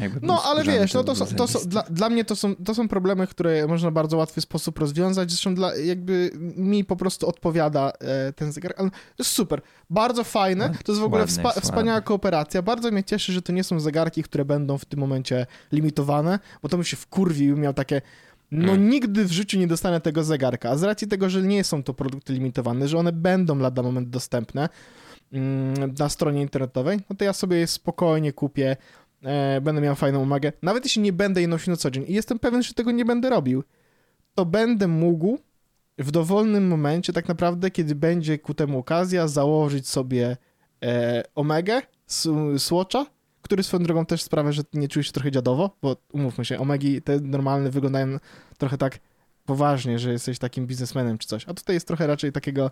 [0.00, 2.74] Jakby No, ale wiesz, no to są, to są, dla, dla mnie to są, to
[2.74, 5.30] są problemy, które można w bardzo łatwy sposób rozwiązać.
[5.30, 8.74] Zresztą dla, jakby mi po prostu odpowiada e, ten zegar.
[8.76, 10.70] Ale to jest super, bardzo fajne.
[10.84, 12.62] To jest w ogóle Ładny wspa- wspaniała kooperacja.
[12.62, 16.68] Bardzo mnie cieszy, że to nie są zegarki, które będą w tym momencie limitowane, bo
[16.68, 18.02] to bym się wkurwił i miał takie
[18.50, 18.88] no Mm.
[18.90, 20.70] nigdy w życiu nie dostanę tego zegarka.
[20.70, 24.08] A z racji tego, że nie są to produkty limitowane, że one będą lada moment
[24.10, 24.68] dostępne
[25.98, 28.76] na stronie internetowej, no to ja sobie je spokojnie kupię,
[29.22, 30.52] e, będę miał fajną umagę.
[30.62, 33.04] Nawet jeśli nie będę jej nosił na co dzień i jestem pewien, że tego nie
[33.04, 33.64] będę robił,
[34.34, 35.38] to będę mógł
[35.98, 40.36] w dowolnym momencie, tak naprawdę, kiedy będzie ku temu okazja, założyć sobie
[40.84, 43.06] e, Omegę, s- Swatcha,
[43.42, 47.02] który swoją drogą też sprawia, że nie czujesz się trochę dziadowo, bo umówmy się, Omegi
[47.02, 48.18] te normalne wyglądają
[48.58, 48.98] trochę tak
[49.44, 52.70] poważnie, że jesteś takim biznesmenem czy coś, a tutaj jest trochę raczej takiego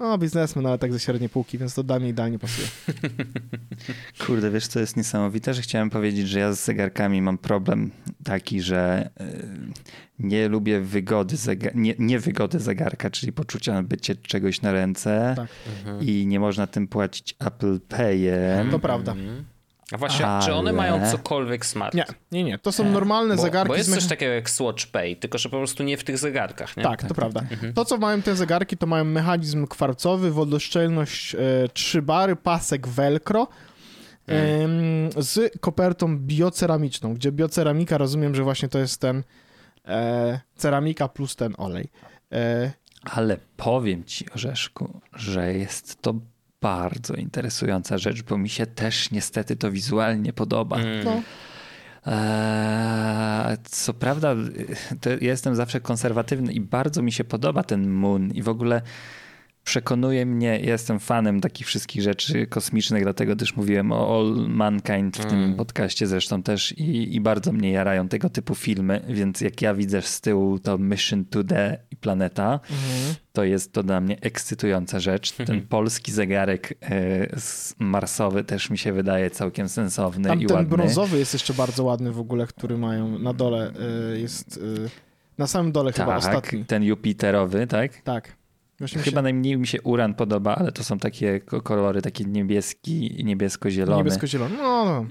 [0.00, 2.68] no, biznesmen, ale tak ze średniej półki, więc to dla mnie idealnie pasuje.
[4.26, 7.90] Kurde, wiesz co jest niesamowite, że chciałem powiedzieć, że ja z zegarkami mam problem
[8.24, 9.24] taki, że y,
[10.18, 15.48] nie lubię wygody, zega- nie, nie wygody zegarka, czyli poczucia bycia czegoś na ręce Tak.
[15.78, 16.06] Mhm.
[16.06, 18.70] i nie można tym płacić Apple Payem.
[18.70, 19.12] To prawda.
[19.12, 19.44] Mhm.
[19.92, 21.94] A właśnie, czy one Ale- mają cokolwiek smart?
[21.94, 25.16] Nie, nie, nie, to są normalne Bo, zegarki bo jest coś takiego jak Swatch Pay,
[25.16, 26.82] tylko że po prostu nie w tych zegarkach, nie?
[26.82, 27.42] Tak, to prawda.
[27.74, 31.38] To, co mają te zegarki, to mają mechanizm kwarcowy, wodoszczelność e,
[31.72, 33.48] 3 bary, pasek velcro
[34.26, 34.70] em,
[35.16, 39.22] z kopertą bioceramiczną, gdzie bioceramika, rozumiem, że właśnie to jest ten
[39.86, 41.88] e, ceramika plus ten olej.
[42.32, 42.72] E,
[43.04, 46.14] Ale powiem ci, Orzeszku, że jest to
[46.60, 50.76] bardzo interesująca rzecz, bo mi się też niestety to wizualnie podoba.
[50.76, 51.04] Mm.
[51.04, 51.22] no,
[52.06, 54.34] Eee, co prawda,
[55.00, 58.82] to ja jestem zawsze konserwatywny i bardzo mi się podoba ten Moon i w ogóle
[59.68, 65.16] przekonuje mnie, ja jestem fanem takich wszystkich rzeczy kosmicznych, dlatego też mówiłem o All Mankind
[65.18, 65.56] w tym Mm.
[65.56, 70.02] podcaście zresztą też i, i bardzo mnie jarają tego typu filmy, więc jak ja widzę
[70.02, 73.14] z tyłu to Mission to the i Planeta, mhm.
[73.32, 75.32] to jest to dla mnie ekscytująca rzecz.
[75.46, 76.74] Ten polski zegarek
[77.36, 80.76] z- marsowy też mi się wydaje całkiem sensowny Tam i ten ładny.
[80.76, 83.72] brązowy jest jeszcze bardzo ładny w ogóle, który mają na dole,
[84.14, 84.88] e, jest e,
[85.38, 86.64] na samym dole chyba tak, ostatni.
[86.64, 87.96] ten Jupiterowy, tak?
[88.02, 88.37] Tak.
[88.78, 92.24] Właśnie Chyba się najmniej mi się Uran podoba, ale to są takie ko- kolory, takie
[92.24, 93.96] niebieski, niebiesko-zielone.
[93.98, 94.56] niebiesko-zielony.
[94.56, 95.06] No, no.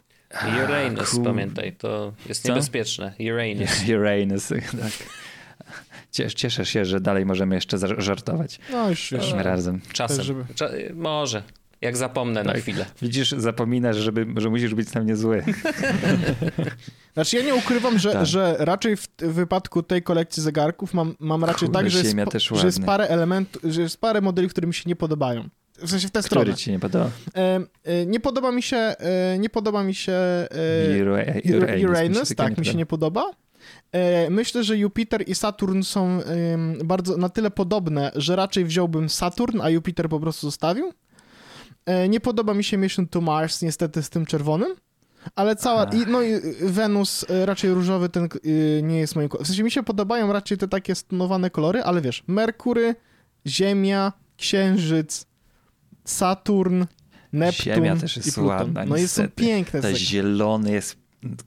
[0.66, 2.50] Uranus, pamiętaj, to jest Co?
[2.50, 3.14] niebezpieczne.
[3.34, 3.70] Uranus.
[4.00, 4.48] Uranus,
[4.82, 4.92] tak.
[6.12, 8.60] Cies- Cieszę się, że dalej możemy jeszcze żartować.
[8.72, 9.10] no już.
[9.10, 9.82] Tym razem.
[9.94, 10.26] Czasem.
[10.26, 11.44] Żeby- Cza- może.
[11.82, 12.62] Jak zapomnę na Tak.
[12.62, 12.86] chwilę.
[13.02, 15.44] Widzisz, zapominasz, żeby, że musisz być na mnie zły.
[17.14, 18.26] Znaczy ja nie ukrywam, że, Tak.
[18.26, 22.16] że raczej w, wypadku tej kolekcji zegarków mam, mam raczej Kurde, tak, że jest,
[22.56, 25.50] że jest parę elementów, że jest parę modeli, które mi się nie podobają.
[25.82, 26.46] W sensie w tę stronę.
[26.46, 27.10] Który ci nie podoba?
[27.36, 30.48] E, e, nie podoba mi się, e, nie podoba mi się e,
[31.04, 33.32] Ura- Ur- Uranus, Uranus, tak, mi się nie podoba.
[33.92, 36.20] E, myślę, że Jupiter i Saturn są
[36.84, 40.94] bardzo na tyle podobne, że raczej wziąłbym Saturn, a Jupiter po prostu zostawił.
[41.88, 44.76] E, nie podoba mi się Mission to Mars, niestety z tym czerwonym.
[45.36, 45.84] Ale cała.
[45.84, 49.30] I, no i Wenus e, raczej różowy ten y, nie jest moim.
[49.42, 52.96] W sensie mi się podobają raczej te takie stonowane kolory, ale wiesz, Merkury,
[53.48, 55.26] Ziemia, Księżyc,
[56.06, 56.84] Saturn,
[57.34, 57.64] Neptun.
[57.76, 58.58] Ziemia też jest i Pluton.
[58.58, 59.82] ładna, No i są piękne.
[59.82, 60.96] Ten te- zielony jest,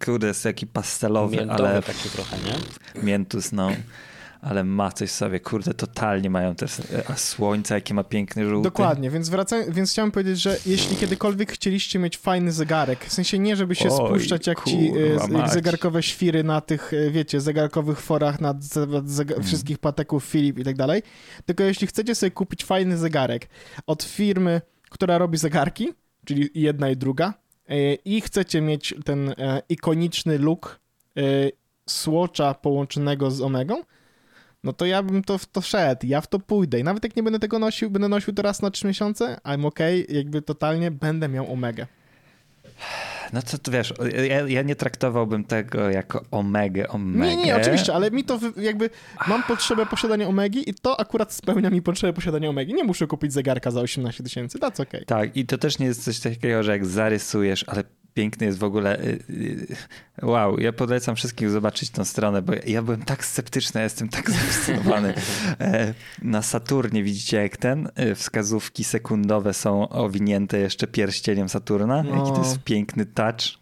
[0.05, 3.03] kurde, jest taki pastelowy, Miętowy ale taki trochę, nie?
[3.03, 3.71] miętus, no.
[4.43, 6.67] Ale ma coś sobie, kurde, totalnie mają te,
[7.09, 8.63] a słońce, jakie ma piękny żółty.
[8.69, 13.39] Dokładnie, więc, wracając, więc chciałem powiedzieć, że jeśli kiedykolwiek chcieliście mieć fajny zegarek, w sensie
[13.39, 15.53] nie, żeby się Oj, spuszczać jak ci kurwa e, mać.
[15.53, 19.43] zegarkowe świry na tych, e, wiecie, zegarkowych forach na ze, zega- Mm.
[19.45, 21.03] wszystkich pateków Philip i tak dalej,
[21.47, 23.49] tylko jeśli chcecie sobie kupić fajny zegarek
[23.87, 25.89] od firmy, która robi zegarki,
[26.25, 27.35] czyli jedna i druga,
[27.69, 29.35] e, i chcecie mieć ten
[29.69, 30.81] ikoniczny look
[31.87, 33.83] Swatcha połączonego z Omegą,
[34.65, 37.17] no to ja bym to w to wszedł, ja w to pójdę i nawet jak
[37.17, 40.91] nie będę tego nosił, będę nosił to raz na trzy miesiące, I'm okay, jakby totalnie
[40.91, 41.87] będę miał omegę.
[43.33, 43.95] No to, to wiesz,
[44.29, 47.37] ja, ja nie traktowałbym tego jako omegę, omegę.
[47.37, 48.91] Nie, nie, oczywiście, ale mi to jakby,
[49.29, 52.75] mam potrzebę posiadania omegi i to akurat spełnia mi potrzebę posiadania omegi.
[52.75, 55.05] Nie muszę kupić zegarka za 18 tysięcy, that's okay.
[55.05, 58.65] Tak, i to też nie jest coś takiego, że jak zarysujesz, ale piękny jest w
[58.65, 59.01] ogóle.
[59.01, 59.77] y, y,
[60.23, 64.31] Wow, ja polecam wszystkim zobaczyć tą stronę, bo ja byłem tak sceptyczny, ja jestem tak
[64.41, 65.15] zafascynowany.
[65.61, 71.97] E, Na Saturnie widzicie, jak ten y, wskazówki sekundowe są owinięte jeszcze pierścieniem Saturna.
[71.97, 72.39] Jaki to No.
[72.39, 73.60] jest piękny touch.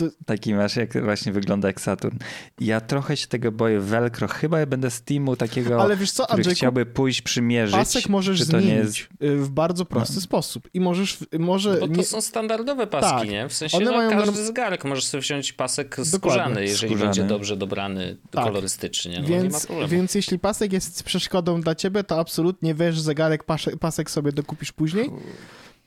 [0.00, 2.16] To- Taki masz, jak właśnie wygląda jak Saturn.
[2.60, 3.80] Ja trochę się tego boję.
[3.80, 7.76] Velcro, chyba ja będę z teamu takiego, Ale wiesz co, który Andrzejku, chciałby pójść przymierzyć.
[7.76, 11.74] pasek możesz zmienić jest y, w bardzo prosty sposób i możesz, może...
[11.80, 13.28] Bo to nie- są standardowe paski, Tak.
[13.28, 13.48] nie?
[13.48, 16.18] W sensie One no, mają każdy norm- zegarek możesz sobie wziąć pasek Dokładnie.
[16.18, 17.06] skórzany, jeżeli Skórzany.
[17.06, 18.44] będzie dobrze dobrany Tak.
[18.44, 19.20] kolorystycznie.
[19.22, 23.44] No, nie ma Więc, więc jeśli pasek jest przeszkodą dla ciebie, to absolutnie weź zegarek,
[23.44, 25.10] pasek, pasek sobie dokupisz później.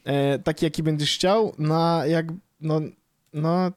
[0.05, 2.25] E, taki, jaki będziesz chciał, na jak,
[2.61, 2.81] no,
[3.33, 3.71] no,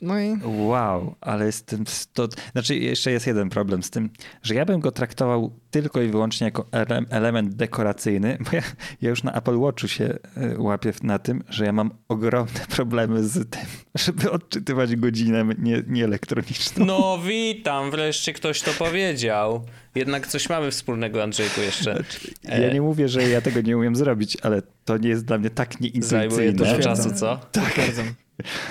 [0.00, 4.10] No i Wow, ale z tym, to, znaczy jeszcze jest jeden problem z tym,
[4.42, 8.62] że ja bym go traktował tylko i wyłącznie jako ele- element dekoracyjny, bo ja,
[9.02, 13.24] ja już na Apple Watchu się y, łapię na tym, że ja mam ogromne problemy
[13.24, 16.84] z tym, żeby odczytywać godzinę nie, nieelektroniczną.
[16.84, 19.66] No witam, wreszcie ktoś to powiedział.
[19.94, 22.04] Jednak coś mamy wspólnego, Andrzejku, jeszcze.
[22.44, 25.50] Ja nie mówię, że ja tego nie umiem zrobić, ale to nie jest dla mnie
[25.50, 26.30] tak nieintuicyjne.
[26.30, 27.40] Zajmuje dużo czasu, co?
[27.52, 28.25] potwierdzam.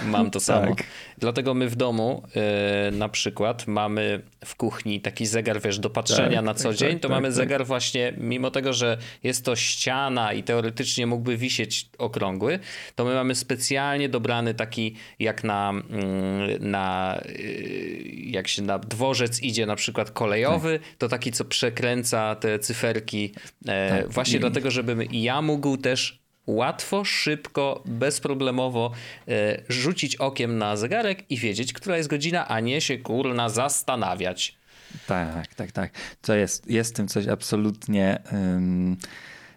[0.05, 0.75] Mam to samo.
[0.75, 0.83] Tak.
[1.17, 2.23] Dlatego my w domu
[2.87, 6.73] e, na przykład mamy w kuchni taki zegar, wiesz, do patrzenia Tak, na tak, co
[6.73, 7.35] dzień, tak, to tak, mamy tak.
[7.35, 12.59] zegar właśnie, mimo tego, że jest to ściana i teoretycznie mógłby wisieć okrągły,
[12.95, 19.39] to my mamy specjalnie dobrany taki, jak na, mm, na y, jak się na dworzec
[19.43, 23.33] idzie na przykład kolejowy, to taki, co przekręca te cyferki,
[23.67, 28.91] e, właśnie i- dlatego, żebym ja mógł też łatwo, szybko, bezproblemowo
[29.27, 34.57] e, rzucić okiem na zegarek i wiedzieć, która jest godzina, a nie się kurna zastanawiać.
[35.07, 35.91] Tak, tak, tak.
[36.21, 38.19] To jest, jest w tym coś absolutnie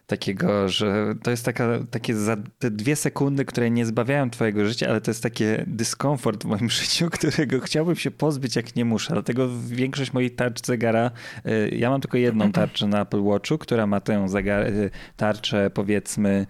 [0.08, 4.88] takiego, że to jest taka, takie za te dwie sekundy, które nie zbawiają twojego życia,
[4.88, 9.12] ale to jest takie dyskomfort w moim życiu, którego chciałbym się pozbyć jak nie muszę.
[9.12, 11.10] Dlatego większość moich tarcz zegara,
[11.46, 15.70] y, ja mam tylko jedną tarczę na Apple Watchu, która ma tę zegar, y, tarczę
[15.70, 16.46] powiedzmy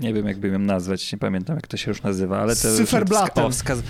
[0.00, 3.52] nie wiem jakby ją nazwać, nie pamiętam jak to się już nazywa, ale to Cyferblatem.
[3.52, 3.82] wskaz,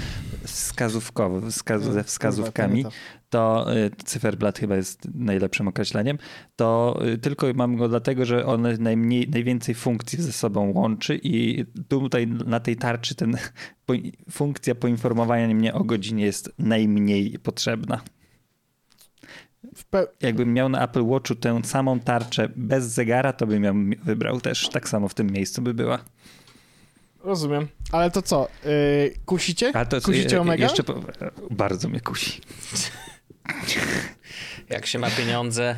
[0.45, 2.97] wskazówkowo, wskaz, No, ze wskazówkami, kurwa,
[3.31, 6.19] to y, cyferblat chyba jest najlepszym określeniem,
[6.57, 11.65] to y, tylko mam go dlatego, że on najmniej, najwięcej funkcji ze sobą łączy i
[11.89, 13.37] tutaj na tej tarczy ten
[14.31, 18.01] funkcja poinformowania mnie o godzinie jest najmniej potrzebna.
[19.91, 24.41] Pe- Jakbym miał na Apple Watchu tę samą tarczę bez zegara, to bym ją wybrał
[24.41, 24.69] też.
[24.69, 25.99] Tak samo w tym miejscu by była.
[27.25, 27.69] Rozumiem.
[27.93, 28.49] Ale to co?
[28.65, 29.71] Yy, kusicie?
[29.75, 30.65] A to Kusicie Omega?
[30.65, 30.95] Jeszcze po,
[31.51, 32.41] bardzo mnie kusi.
[34.69, 35.77] Jak się ma pieniądze,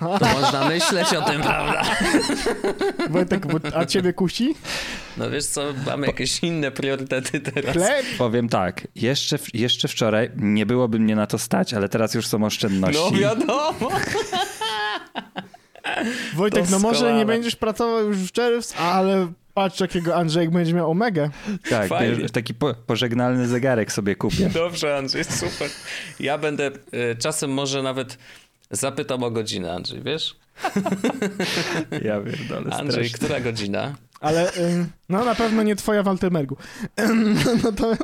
[0.00, 1.82] to można myśleć o tym, prawda?
[3.10, 4.54] Wojtek, a ciebie kusi?
[5.16, 7.72] No wiesz co, mamy jakieś inne priorytety teraz.
[7.72, 8.06] Chleb?
[8.18, 12.44] Powiem tak, jeszcze, jeszcze wczoraj nie byłoby mnie na to stać, ale teraz już są
[12.44, 13.00] oszczędności.
[13.12, 13.90] No wiadomo.
[16.34, 16.94] Wojtek, no Doskonale.
[16.94, 21.30] może nie będziesz pracował już w czerwcu, ale patrz jakiego Andrzejek będzie miał Omegę.
[21.70, 22.28] tak, Fajnie.
[22.28, 24.50] taki po, pożegnalny zegarek sobie kupię.
[24.54, 25.70] Dobrze, Andrzej, super.
[26.20, 28.18] Ja będę e, czasem może nawet
[28.70, 30.36] zapytam o godzinę, Andrzej, wiesz?
[32.04, 33.26] Ja pierdolę, Andrzej, strasznie.
[33.26, 33.94] która godzina?
[34.20, 36.56] Ale y, no na pewno nie twoja Waltermergu.
[37.64, 37.92] No to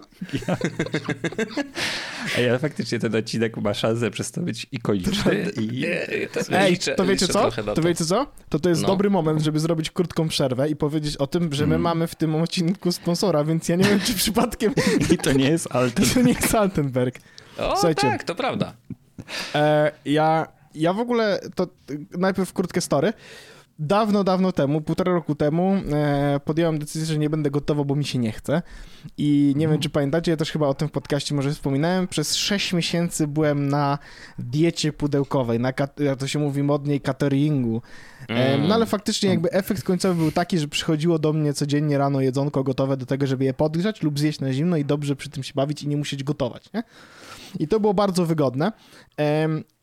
[2.38, 5.84] Ej, ale faktycznie ten odcinek ma szansę przez to być ikoniczny i
[6.32, 7.50] to Ej, liczę- to wiecie co?
[7.74, 8.26] To wiecie co?
[8.48, 8.88] To to jest No.
[8.88, 11.82] dobry moment, żeby zrobić krótką przerwę i powiedzieć o tym, że my Mm.
[11.82, 14.72] mamy w tym odcinku sponsora, więc ja nie wiem, czy przypadkiem
[15.14, 16.04] i to nie jest Alten.
[16.14, 17.18] to nie jest Altenberg.
[17.58, 18.00] O, Słuchajcie.
[18.10, 18.72] tak, to prawda.
[19.54, 21.66] E, ja, ja w ogóle, to
[22.18, 23.12] najpierw krótkie story.
[23.84, 28.04] Dawno, dawno temu, półtora roku temu, e, podjąłem decyzję, że nie będę gotował, bo mi
[28.04, 28.62] się nie chce.
[29.18, 32.08] I nie wiem, czy pamiętacie, ja też chyba o tym w podcaście może wspominałem.
[32.08, 33.98] Przez 6 miesięcy byłem na
[34.38, 37.82] diecie pudełkowej, na, jak to się mówi modniej, cateringu.
[38.28, 38.68] E, Mm.
[38.68, 42.64] no ale faktycznie jakby efekt końcowy był taki, że przychodziło do mnie codziennie rano jedzonko
[42.64, 45.52] gotowe do tego, żeby je podgrzać lub zjeść na zimno i dobrze przy tym się
[45.54, 46.82] bawić i nie musieć gotować, nie?
[47.58, 48.72] I to było bardzo wygodne.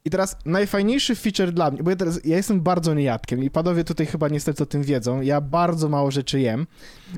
[0.05, 3.83] I teraz najfajniejszy feature dla mnie, bo ja teraz ja jestem bardzo niejadkiem i panowie
[3.83, 5.21] tutaj chyba niestety o tym wiedzą.
[5.21, 6.67] Ja bardzo mało rzeczy jem,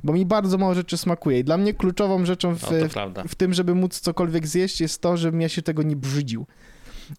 [0.03, 1.39] bo mi bardzo mało rzeczy smakuje.
[1.39, 5.01] I dla mnie kluczową rzeczą w, No w, w tym, żeby móc cokolwiek zjeść, jest
[5.01, 6.45] to, żebym ja się tego nie brzydził.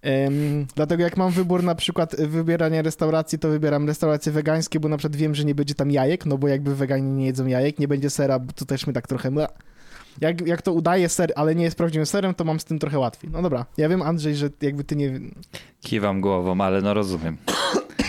[0.02, 4.96] Em, dlatego jak mam wybór na przykład wybierania restauracji, to wybieram restauracje wegańskie, bo na
[4.96, 7.88] przykład wiem, że nie będzie tam jajek, no bo jakby weganie nie jedzą jajek, nie
[7.88, 9.30] będzie sera, bo to też my tak trochę...
[9.30, 9.48] mle.
[10.20, 12.98] Jak, jak to udaje ser, ale nie jest prawdziwym serem, to mam z tym trochę
[12.98, 13.30] łatwiej.
[13.30, 15.20] No dobra, ja wiem Andrzej, że jakby ty nie...
[15.80, 17.36] Kiwam głową, ale no rozumiem.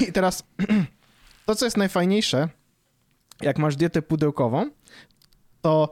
[0.10, 0.44] I teraz
[1.46, 2.50] to, co jest najfajniejsze,
[3.42, 4.70] jak masz dietę pudełkową,
[5.62, 5.92] to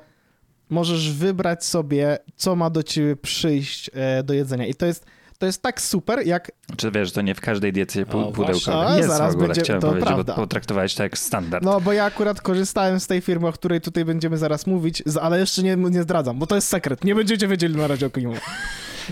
[0.69, 4.67] możesz wybrać sobie, co ma do ciebie przyjść e, do jedzenia.
[4.67, 5.06] I to jest,
[5.38, 8.34] to jest tak super, jak Czy wiesz, to nie w każdej diecie pu- właśnie.
[8.34, 10.34] pudełkowej jest zaraz w ogóle, będzie- chciałem to powiedzieć, prawda.
[10.36, 11.63] bo potraktowałeś to jak standard.
[11.65, 15.39] No, bo ja akurat korzystałem z tej firmy, o której tutaj będziemy zaraz mówić, ale
[15.39, 17.03] jeszcze nie, nie zdradzam, bo to jest sekret.
[17.03, 18.39] Nie będziecie wiedzieli na razie o kim mówię.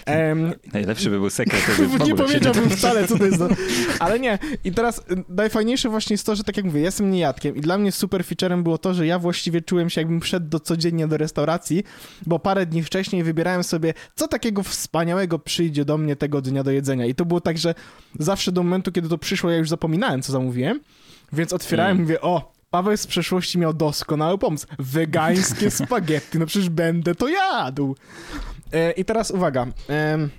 [0.05, 1.61] Em, Najlepszy by był sekret,
[2.07, 3.37] nie powiedziałbym wcale, co to jest.
[3.37, 3.47] za-
[3.99, 4.39] Ale nie.
[4.63, 7.77] I teraz y, najfajniejsze właśnie jest to, że tak jak mówię, jestem niejadkiem i dla
[7.77, 11.17] mnie super featurem było to, że ja właściwie czułem się jakbym szedł do, codziennie do
[11.17, 11.83] restauracji,
[12.25, 16.71] bo parę dni wcześniej wybierałem sobie, co takiego wspaniałego przyjdzie do mnie tego dnia do
[16.71, 17.05] jedzenia.
[17.05, 17.75] I to było tak, że
[18.19, 20.79] zawsze do momentu, kiedy to przyszło, ja już zapominałem, co zamówiłem,
[21.33, 22.03] więc otwierałem i Mm.
[22.03, 24.67] mówię, o, Paweł z przeszłości miał doskonały pomysł.
[24.79, 27.95] Wegańskie spaghetti, no przecież będę to jadł.
[28.73, 29.67] E, I teraz uwaga.
[29.87, 30.29] em,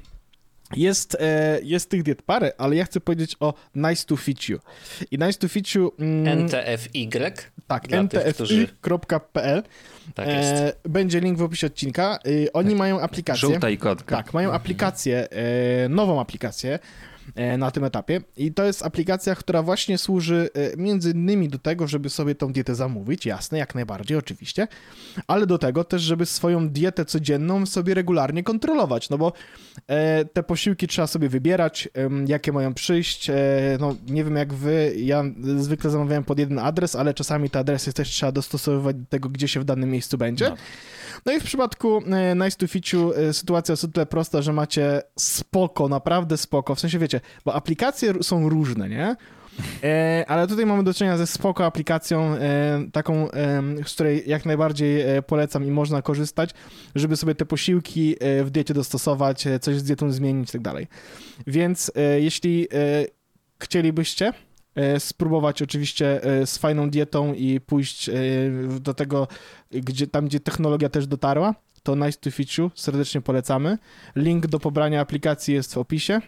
[0.76, 4.58] jest, e, jest tych diet parę, ale ja chcę powiedzieć o Nice to Fit You.
[5.10, 5.92] I Nice to Fit You...
[5.98, 7.08] Mm, NTFY.
[7.66, 9.62] tak, tych, którzy- ntfi.pl.
[10.14, 10.52] Tak jest.
[10.52, 12.18] E, będzie link w opisie odcinka.
[12.26, 13.48] Y, oni mają aplikację.
[13.48, 14.16] Żółta i kotka.
[14.16, 16.78] Tak, mają aplikację, e, nową aplikację e,
[17.58, 21.86] na tym etapie i to jest aplikacja, która właśnie służy e, między innymi do tego,
[21.86, 24.68] żeby sobie tą dietę zamówić, jasne, jak najbardziej, oczywiście,
[25.26, 29.32] ale do tego też, żeby swoją dietę codzienną sobie regularnie kontrolować, no bo
[29.86, 31.88] e, te posiłki trzeba sobie wybierać,
[32.26, 33.34] jakie mają przyjść, e,
[33.80, 35.24] no nie wiem jak wy, ja
[35.56, 39.48] zwykle zamawiałem pod jeden adres, ale czasami te adresy też trzeba dostosowywać do tego, gdzie
[39.48, 40.50] się w danym miejscu będzie.
[40.50, 40.56] No.
[41.26, 42.66] No i w przypadku e, Nice to
[43.16, 47.54] e, sytuacja jest o tyle prosta, że macie spoko, naprawdę spoko, w sensie wiecie, bo
[47.54, 49.16] aplikacje są różne, nie?
[49.82, 54.46] E, ale tutaj mamy do czynienia ze spoko aplikacją, e, taką, e, z której jak
[54.46, 56.50] najbardziej e, polecam i można korzystać,
[56.94, 60.62] żeby sobie te posiłki e, w diecie dostosować, e, coś z dietą zmienić i tak
[60.62, 60.86] dalej.
[61.46, 62.68] Więc jeśli
[63.62, 64.32] chcielibyście
[64.98, 68.10] spróbować oczywiście z fajną dietą i pójść
[68.80, 69.28] do tego,
[69.70, 73.78] gdzie, tam gdzie technologia też dotarła, to Nice to Fit You, serdecznie polecamy.
[74.16, 76.20] Link do pobrania aplikacji jest w opisie.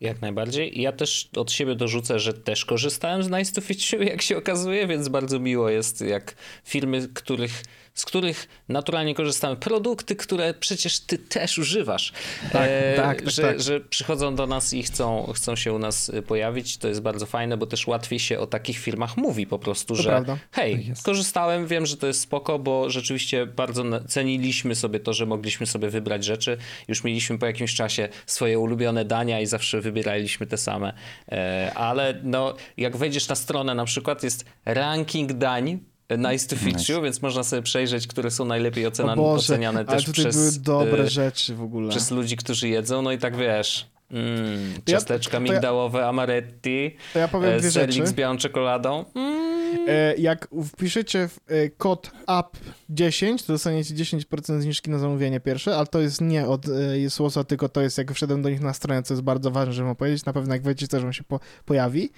[0.00, 0.80] Jak najbardziej.
[0.80, 4.86] Ja też od siebie dorzucę, że też korzystałem z Nice to You, jak się okazuje,
[4.86, 6.34] więc bardzo miło jest, jak
[6.64, 7.62] firmy, których,
[7.94, 12.12] z których naturalnie korzystamy, produkty, które przecież ty też używasz,
[12.52, 13.60] Tak, tak, tak, że, tak.
[13.60, 16.76] że przychodzą do nas i chcą, chcą się u nas y, pojawić.
[16.78, 20.02] To jest bardzo fajne, bo też łatwiej się o takich firmach mówi po prostu, To
[20.02, 20.36] że prawda.
[20.52, 21.02] hej, Tak jest.
[21.02, 25.88] korzystałem, wiem, że to jest spoko, bo rzeczywiście bardzo ceniliśmy sobie to, że mogliśmy sobie
[25.90, 26.56] wybrać rzeczy.
[26.88, 30.92] Już mieliśmy po jakimś czasie swoje ulubione dania i zawsze wybieraliśmy te same.
[31.32, 35.78] E, Ale no, jak wejdziesz na stronę, na przykład jest ranking dań e,
[36.18, 37.02] Nice to Fit Nice.
[37.02, 40.64] Więc można sobie przejrzeć, które są najlepiej ocena- Boże, oceniane ale też tutaj przez, były
[40.64, 41.88] dobre e, rzeczy w ogóle.
[41.90, 43.02] przez ludzi, którzy jedzą.
[43.02, 48.06] No i tak wiesz, mm, ja- ciasteczka ja- migdałowe, amaretti, To ja powiem e, sernik
[48.08, 49.04] z białą czekoladą.
[49.14, 49.40] Mm,
[49.88, 55.86] E, Jak wpiszecie w, e, kod app10, to dostaniecie 10% zniżki na zamówienie pierwsze, ale
[55.86, 59.02] to jest nie od e, Słosa, tylko to jest jak wszedłem do nich na stronę,
[59.02, 60.24] co jest bardzo ważne, żeby powiedzieć.
[60.24, 62.10] Na pewno jak wejdziecie, też wam się po, pojawi.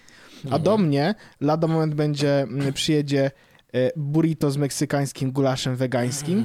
[0.50, 3.30] A do mnie lada moment będzie, przyjedzie
[3.96, 6.44] burrito z meksykańskim gulaszem wegańskim,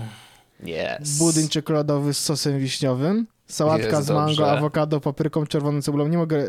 [0.64, 1.18] yes.
[1.18, 4.52] budyń czekoladowy z sosem wiśniowym, sałatka Jest z mango, dobrze.
[4.52, 6.08] awokado, papryką, czerwoną cebulą.
[6.08, 6.48] Nie mogę e,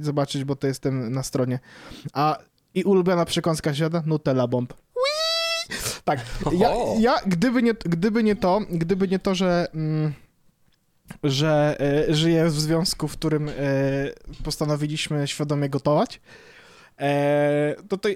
[0.00, 1.58] zobaczyć, bo to jestem na stronie.
[2.12, 2.38] A
[2.74, 4.02] i ulubiona przekąska świata?
[4.06, 4.72] Nutella bomb.
[4.72, 5.76] Whee!
[6.04, 6.20] Tak,
[6.52, 9.66] ja, ja gdyby, nie, gdyby nie to, gdyby nie to, że...
[9.74, 10.12] Mm,
[11.24, 13.52] że e, żyję w związku, w którym e,
[14.44, 16.20] postanowiliśmy świadomie gotować,
[17.00, 18.08] e, to to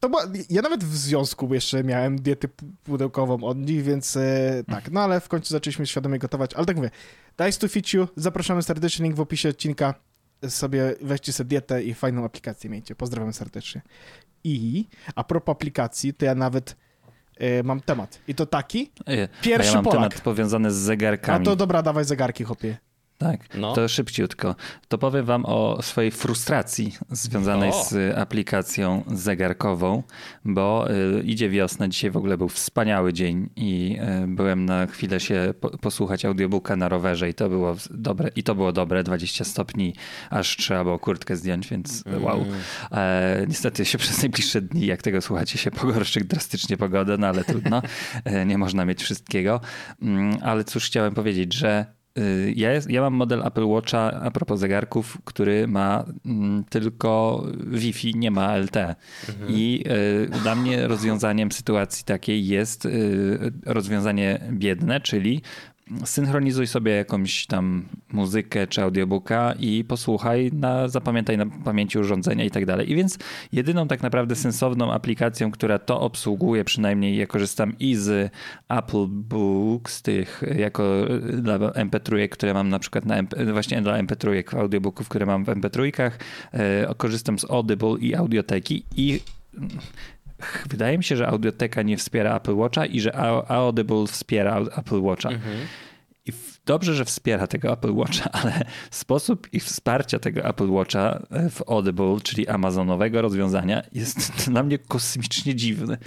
[0.00, 4.64] to była, ja nawet w związku jeszcze miałem dietę pu- pudełkową od nich, więc e,
[4.70, 6.90] tak, no ale w końcu zaczęliśmy świadomie gotować, ale tak mówię,
[7.38, 9.94] Dice to Fit You, zapraszamy serdecznie, link w opisie odcinka,
[10.48, 13.82] sobie weźcie sobie dietę i fajną aplikację miejcie, pozdrawiam serdecznie.
[14.44, 14.84] I
[15.14, 16.76] a propos aplikacji, to ja nawet
[17.38, 19.98] e, mam temat i to taki, E, Pierwszy ja mam Polak.
[20.10, 21.44] temat powiązany z a zegarkami.
[21.44, 22.76] to dobra, dawaj zegarki, chłopie.
[23.18, 23.72] Tak, No.
[23.72, 24.54] to szybciutko.
[24.88, 27.84] To powiem wam o swojej frustracji związanej O.
[27.84, 30.02] z aplikacją zegarkową,
[30.44, 31.88] bo y, idzie wiosna.
[31.88, 36.76] Dzisiaj w ogóle był wspaniały dzień i y, byłem na chwilę się po, posłuchać audiobooka
[36.76, 38.30] na rowerze i to było dobre.
[38.36, 39.94] I to było dobre, 20 stopni,
[40.30, 42.44] aż trzeba było kurtkę zdjąć, więc wow.
[42.92, 47.44] E, niestety się przez najbliższe dni, jak tego słuchacie, się pogorszy drastycznie pogoda, no ale
[47.44, 47.82] trudno.
[48.24, 49.60] E, nie można mieć wszystkiego.
[50.02, 51.97] Mm, ale cóż chciałem powiedzieć, że y,
[52.56, 58.14] ja, jest, ja mam model Apple Watcha a propos zegarków, który ma mm, tylko Wi-Fi,
[58.14, 58.94] nie ma LTE.
[59.48, 59.84] I
[60.26, 65.42] y, dla mnie rozwiązaniem sytuacji takiej jest y, rozwiązanie biedne, czyli
[66.04, 72.50] synchronizuj sobie jakąś tam muzykę czy audiobooka i posłuchaj, na, zapamiętaj na pamięci urządzenia i
[72.50, 72.90] tak dalej.
[72.90, 73.18] I więc
[73.52, 78.32] jedyną tak naprawdę sensowną aplikacją, która to obsługuje, przynajmniej ja korzystam i z
[78.68, 84.56] Apple Books, tych jako dla MP3, które mam na przykład na MP, właśnie dla MP3
[84.58, 86.10] audiobooków, które mam w MP3,
[86.52, 89.20] e, korzystam z Audible i Audioteki i
[90.68, 95.00] Wydaje mi się, że Audioteka nie wspiera Apple Watcha i że Au- Audible wspiera Apple
[95.00, 95.30] Watcha.
[96.26, 101.22] I w dobrze, że wspiera tego Apple Watcha, ale sposób ich wsparcia tego Apple Watcha
[101.50, 105.98] w Audible, czyli amazonowego rozwiązania, jest dla mnie kosmicznie dziwny.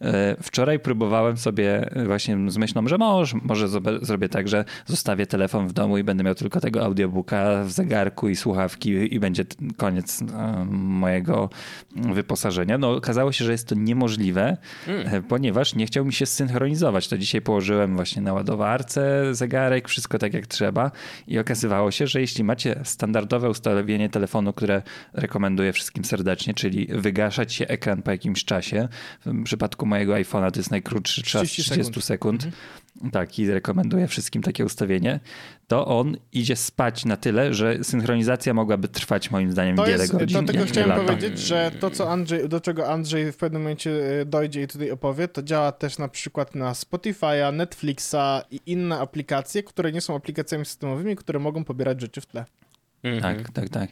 [0.00, 3.68] E, wczoraj próbowałem sobie właśnie z myślą, że może, może
[4.02, 8.28] zrobię tak, że zostawię telefon w domu i będę miał tylko tego audiobooka w zegarku
[8.28, 9.44] i słuchawki i będzie
[9.76, 11.50] koniec e, mojego
[11.96, 12.78] wyposażenia.
[12.78, 14.56] No okazało się, że jest to niemożliwe,
[14.88, 15.22] mm.
[15.22, 17.08] ponieważ nie chciał mi się synchronizować.
[17.08, 20.90] To dzisiaj położyłem właśnie na ładowarce zegarek, wszystko tak jak trzeba
[21.26, 24.82] i okazywało się, że jeśli macie standardowe ustawienie telefonu, które
[25.12, 28.88] rekomenduję wszystkim serdecznie, czyli wygaszać się ekran po jakimś czasie,
[29.26, 31.90] w przypadku mojego iPhone'a to jest najkrótszy czas 30 sekund.
[31.90, 32.44] 30 sekund.
[32.44, 35.20] Mhm tak, i rekomenduję wszystkim takie ustawienie,
[35.68, 40.12] to on idzie spać na tyle, że synchronizacja mogłaby trwać moim zdaniem to wiele jest,
[40.12, 40.44] godzin.
[40.44, 41.04] Dlatego chciałem lata.
[41.04, 44.90] powiedzieć, że to, co Andrzej, do czego Andrzej w pewnym momencie e, dojdzie i tutaj
[44.90, 50.16] opowie, to działa też na przykład na Spotify'a, Netflixa i inne aplikacje, które nie są
[50.16, 52.44] aplikacjami systemowymi, które mogą pobierać rzeczy w tle.
[53.04, 53.22] Mhm.
[53.22, 53.90] Tak, tak, tak.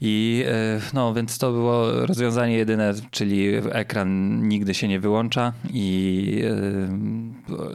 [0.00, 6.42] I e, no, więc to było rozwiązanie jedyne, czyli ekran nigdy się nie wyłącza i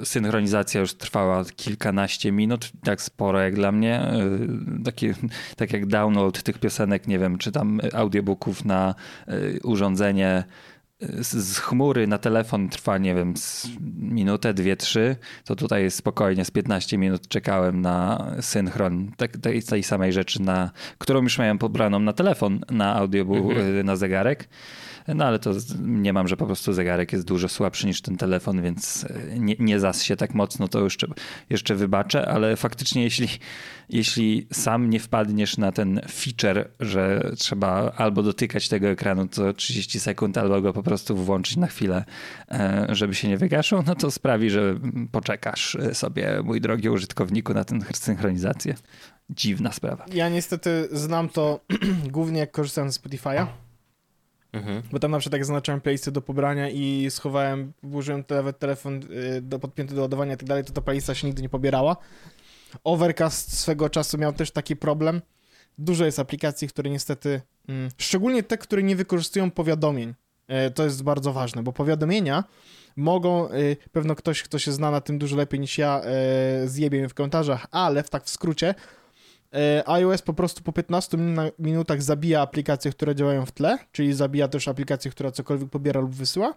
[0.01, 4.01] e, synchronizacja już trwała kilkanaście minut, tak sporo jak dla mnie.
[4.01, 4.21] E,
[4.85, 5.09] taki,
[5.55, 8.95] tak jak download tych piosenek, nie wiem, czy tam audiobooków na
[9.63, 10.43] urządzenie
[11.21, 13.33] z chmury na telefon trwa, nie wiem,
[13.99, 20.13] minutę, dwie, trzy, to tutaj spokojnie z 15 minut czekałem na synchron tej, tej samej
[20.13, 23.85] rzeczy, na, którą już miałem pobraną na telefon, na audiobook, mhm.
[23.85, 24.49] na zegarek.
[25.15, 25.51] No ale to
[25.81, 29.55] nie mam, że po prostu zegarek jest dużo słabszy niż ten telefon, więc e, nie,
[29.59, 31.07] nie zas się tak mocno, to jeszcze,
[31.49, 33.27] jeszcze wybaczę, ale faktycznie jeśli,
[33.89, 39.99] jeśli sam nie wpadniesz na ten feature, że trzeba albo dotykać tego ekranu co 30
[39.99, 42.05] sekund, albo go po prostu włączyć na chwilę,
[42.51, 44.79] e, żeby się nie wygaszył, no to sprawi, że
[45.11, 48.75] poczekasz sobie, mój drogi użytkowniku, na tę synchronizację.
[49.29, 50.05] Dziwna sprawa.
[50.13, 51.59] Ja niestety znam to
[52.11, 53.47] głównie jak korzystam z Spotify'a.
[54.57, 54.81] Mhm.
[54.91, 59.41] Bo tam na przykład jak zaznaczałem playlisty do pobrania i schowałem, włożyłem nawet telefon y,
[59.41, 61.97] do, podpięty do ładowania i tak dalej, to ta playlista się nigdy nie pobierała.
[62.83, 65.21] Overcast swego czasu miał też taki problem.
[65.77, 70.13] Dużo jest aplikacji, które niestety, mm, szczególnie te, które nie wykorzystują powiadomień.
[70.67, 72.43] Y, to jest bardzo ważne, bo powiadomienia
[72.95, 76.01] mogą, y, pewno ktoś, kto się zna na tym dużo lepiej niż ja,
[76.65, 78.75] zjebie mnie w komentarzach, ale w tak w skrócie, E,
[79.85, 81.17] iOS po prostu po 15
[81.59, 86.11] minutach zabija aplikacje, które działają w tle, czyli zabija też aplikację, która cokolwiek pobiera lub
[86.11, 86.53] wysyła,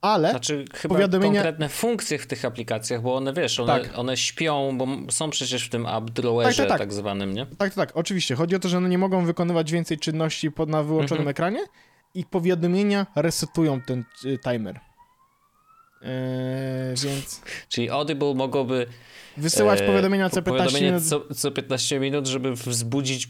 [0.00, 1.42] ale znaczy, chyba powiadomienia...
[1.42, 3.98] konkretne funkcje w tych aplikacjach, bo one, wiesz, one, tak.
[3.98, 6.78] one śpią, bo są przecież w tym app drawerze tak, tak, tak.
[6.78, 7.46] tak zwanym, nie?
[7.46, 8.34] Tak, tak, oczywiście.
[8.34, 11.30] Chodzi o to, że one nie mogą wykonywać więcej czynności pod, na wyłączonym mhm.
[11.30, 11.60] ekranie
[12.14, 14.80] i powiadomienia resetują ten y, timer.
[16.02, 17.42] Eee, więc...
[17.68, 18.86] Czyli Audible mogłoby
[19.36, 21.02] Wysyłać e, powiadomienia co 15 minut.
[21.02, 23.28] Co, co 15 minut, żeby wzbudzić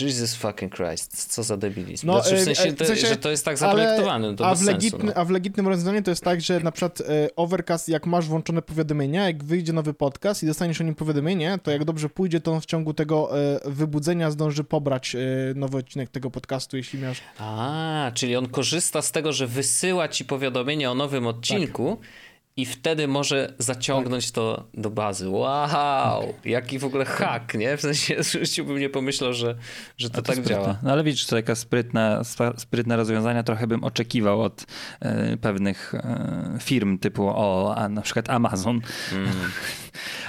[0.00, 2.06] Jesus fucking Christ, co za debilizm.
[2.06, 4.62] No, znaczy, w e, sensie, w sensie że to jest tak zaprojektowane, to a, w
[4.62, 5.12] legitny, no.
[5.14, 7.04] a w legitnym rozwiązaniu to jest tak, że na przykład e,
[7.36, 11.70] Overcast, jak masz włączone powiadomienia, jak wyjdzie nowy podcast i dostaniesz o nim powiadomienie, to
[11.70, 13.30] jak dobrze pójdzie, to on w ciągu tego
[13.64, 15.16] wybudzenia zdąży pobrać
[15.54, 17.20] nowy odcinek tego podcastu, jeśli masz...
[17.38, 22.27] A, czyli on korzysta z tego, że wysyła ci powiadomienie o nowym odcinku, tak
[22.58, 25.28] i wtedy może zaciągnąć to do bazy.
[25.28, 27.76] Wow, jaki w ogóle hack, nie?
[27.76, 29.56] W sensie w bym nie pomyślał, że,
[29.96, 30.78] że to, to tak działa.
[30.82, 32.22] No ale widzisz, to taka sprytna,
[32.56, 34.66] sprytne rozwiązania trochę bym oczekiwał od
[35.00, 38.80] e, pewnych e, firm typu o, a na przykład Amazon.
[39.12, 39.28] Mm.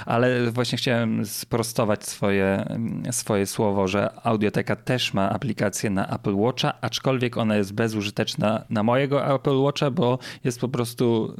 [0.06, 2.78] ale właśnie chciałem sprostować swoje,
[3.10, 8.82] swoje słowo, że Audioteka też ma aplikację na Apple Watcha, aczkolwiek ona jest bezużyteczna na
[8.82, 11.34] mojego Apple Watcha, bo jest po prostu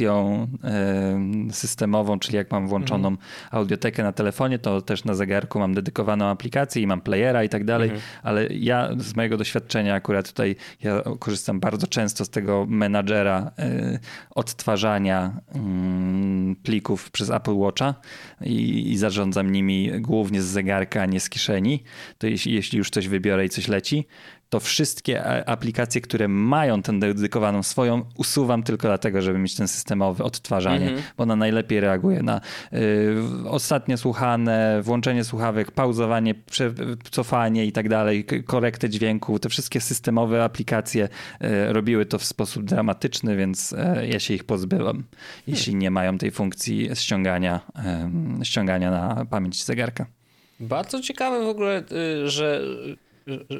[0.00, 0.48] nawigacją
[1.50, 3.28] systemową, czyli jak mam włączoną mhm.
[3.50, 7.64] audiotekę na telefonie, to też na zegarku mam dedykowaną aplikację i mam playera i tak
[7.64, 8.06] dalej, mhm.
[8.22, 13.98] ale ja z mojego doświadczenia akurat tutaj ja korzystam bardzo często z tego menadżera y,
[14.30, 15.40] odtwarzania
[16.52, 17.94] y, plików przez Apple Watcha
[18.40, 21.82] i, i, zarządzam nimi głównie z zegarka, a nie z kieszeni,
[22.18, 24.06] to jeśli, jeśli już coś wybiorę i coś leci,
[24.54, 30.24] to wszystkie aplikacje, które mają tę dedykowaną swoją, usuwam tylko dlatego, żeby mieć ten systemowy
[30.24, 31.02] odtwarzanie, mm -hmm.
[31.16, 32.40] bo ona najlepiej reaguje na
[32.72, 36.34] y, ostatnie słuchane, włączenie słuchawek, pauzowanie,
[37.10, 39.38] cofanie i tak dalej, korektę dźwięku.
[39.38, 43.76] Te wszystkie systemowe aplikacje y, robiły to w sposób dramatyczny, więc y,
[44.06, 45.04] ja się ich pozbyłem,
[45.46, 45.82] jeśli hmm.
[45.82, 47.60] nie mają tej funkcji ściągania,
[48.42, 50.06] ściągania na pamięć zegarka.
[50.60, 52.60] Bardzo ciekawe w ogóle, y, że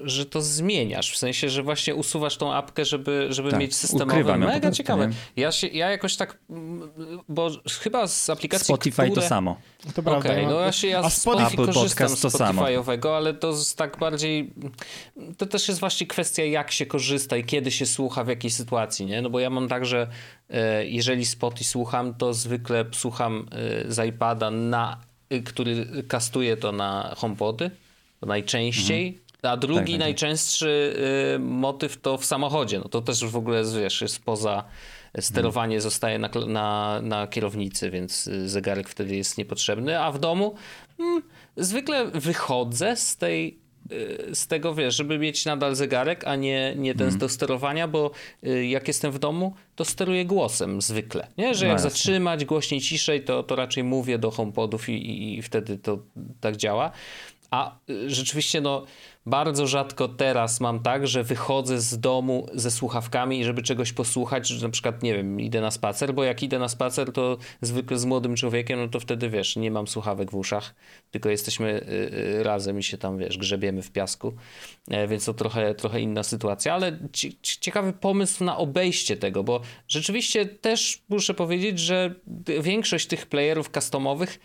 [0.05, 4.11] że to zmieniasz, w sensie, że właśnie usuwasz tą apkę, żeby, żeby Tak, mieć systemowy.
[4.13, 5.09] ukrywam Mega prostu, ciekawe.
[5.09, 5.15] nie?
[5.43, 6.39] Ja, się, ja jakoś tak,
[7.29, 7.51] bo
[7.81, 9.15] chyba z aplikacji, Spotify które...
[9.15, 9.57] to samo.
[9.95, 10.35] To prawda.
[10.35, 12.63] Ja no mam- ja się ja A z Spotify- Apple korzystam Podcast samo.
[12.63, 14.53] Spotify'owego, ale to jest tak bardziej,
[15.39, 19.07] to też jest właśnie kwestia jak się korzysta i kiedy się słucha, w jakiej sytuacji,
[19.07, 19.23] nie?
[19.23, 20.09] No bo ja mam tak, że
[20.51, 23.47] e, jeżeli Spotify słucham, to zwykle słucham
[23.87, 25.01] e, z iPada, na,
[25.45, 27.71] który kastuje to na HomePody,
[28.23, 29.19] najczęściej,
[29.51, 30.01] a drugi Tak, tak, tak.
[30.01, 30.97] najczęstszy
[31.35, 34.65] e, motyw to w samochodzie, no to też w ogóle, wiesz, jest poza
[35.21, 40.55] sterowanie zostaje na, na, na kierownicy, więc y, zegarek wtedy jest niepotrzebny, a w domu
[40.99, 41.23] mm,
[41.57, 43.59] zwykle wychodzę z tej
[43.93, 48.11] y, z tego, wiesz, żeby mieć nadal zegarek, a nie, nie ten do sterowania, bo
[48.47, 51.55] y, jak jestem w domu, to steruję głosem zwykle, nie?
[51.55, 55.43] Że No jak zatrzymać głośniej, ciszej, to, to raczej mówię do HomePodów i, i, i
[55.43, 55.99] wtedy to
[56.41, 56.91] tak działa.
[57.51, 58.85] A y, rzeczywiście, no,
[59.27, 64.67] bardzo rzadko teraz mam tak, że wychodzę z domu ze słuchawkami żeby czegoś posłuchać, że
[64.67, 68.05] na przykład, nie wiem, idę na spacer, bo jak idę na spacer, to zwykle z
[68.05, 70.75] młodym człowiekiem, no to wtedy, wiesz, nie mam słuchawek w uszach,
[71.11, 74.33] tylko jesteśmy y, y, razem i się tam, wiesz, grzebiemy w piasku,
[74.91, 79.45] e, więc to trochę, trochę inna sytuacja, ale ci- ci- ciekawy pomysł na obejście tego,
[79.45, 82.15] bo rzeczywiście też muszę powiedzieć, że
[82.61, 84.41] większość tych playerów customowych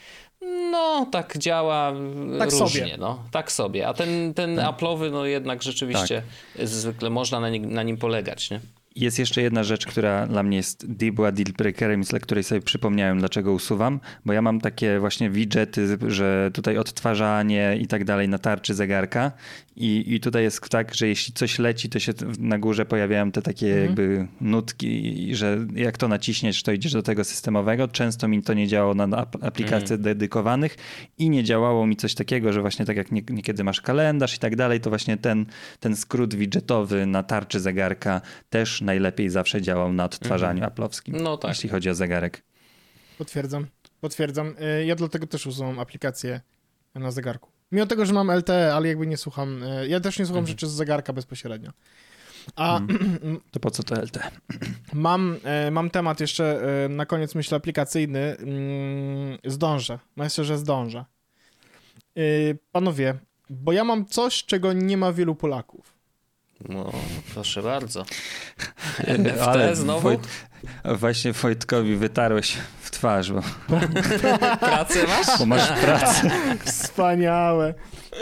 [0.72, 1.94] no, tak działa
[2.40, 2.98] Tak różnie, sobie.
[3.00, 3.24] no.
[3.32, 3.88] Tak sobie.
[3.88, 6.22] A ten, ten Apple'owy, no jednak rzeczywiście
[6.64, 8.60] zwykle można na nim, na nim polegać, nie?
[8.96, 13.20] Jest jeszcze jedna rzecz, która dla mnie jest była deal breakerem, z której sobie przypomniałem,
[13.20, 18.40] dlaczego usuwam, bo ja mam takie właśnie widgety, że tutaj odtwarzanie i tak dalej na
[18.40, 19.32] tarczy zegarka
[19.80, 23.42] i, i tutaj jest tak, że jeśli coś leci, to się na górze pojawiają te
[23.42, 27.88] takie jakby nutki, i że jak to naciśniesz, to idziesz do tego systemowego.
[27.88, 30.76] Często mi to nie działało na ap- aplikacjach dedykowanych
[31.18, 34.40] i nie działało mi coś takiego, że właśnie tak jak nie, niekiedy masz kalendarz i
[34.40, 35.46] tak dalej, to właśnie ten,
[35.80, 41.50] ten skrót widgetowy na tarczy zegarka też najlepiej zawsze działał na odtwarzaniu aplowskim, No tak.
[41.50, 42.44] jeśli chodzi o zegarek.
[43.18, 43.68] Potwierdzam.
[44.02, 44.48] Potwierdzam.
[44.82, 46.42] Y, Ja dlatego też usuwam aplikację
[46.96, 47.50] na zegarku.
[47.72, 49.64] Mimo tego, że mam LTE, ale jakby nie słucham.
[49.64, 51.72] y, Ja też nie słucham rzeczy z zegarka bezpośrednio.
[52.56, 52.80] A
[53.52, 54.20] To po co to LT?
[54.94, 58.20] mam, e, mam temat jeszcze e, na koniec, myślę, aplikacyjny.
[58.40, 60.00] Mm, Zdążę.
[60.16, 61.06] Myślę, że zdążę.
[62.72, 63.16] Panowie,
[63.50, 65.94] bo ja mam coś, czego nie ma wielu Polaków.
[66.70, 66.92] No,
[67.34, 68.06] proszę bardzo.
[69.48, 70.02] Ale znowu?
[70.02, 70.28] Wojt,
[70.86, 72.58] właśnie Wojtkowi wytarłeś
[72.90, 73.42] w twarz, bo,
[74.68, 75.40] Pracę masz?
[75.40, 76.32] bo masz pracę.
[76.66, 77.74] Wspaniałe.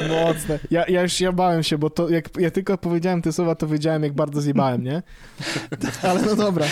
[0.10, 0.60] Mocne.
[0.72, 3.68] Ja, ja już ja bałem się, bo to jak ja tylko powiedziałem te słowa, to
[3.68, 5.04] wiedziałem, jak bardzo zjebałem, nie?
[6.04, 6.66] Ale no dobra.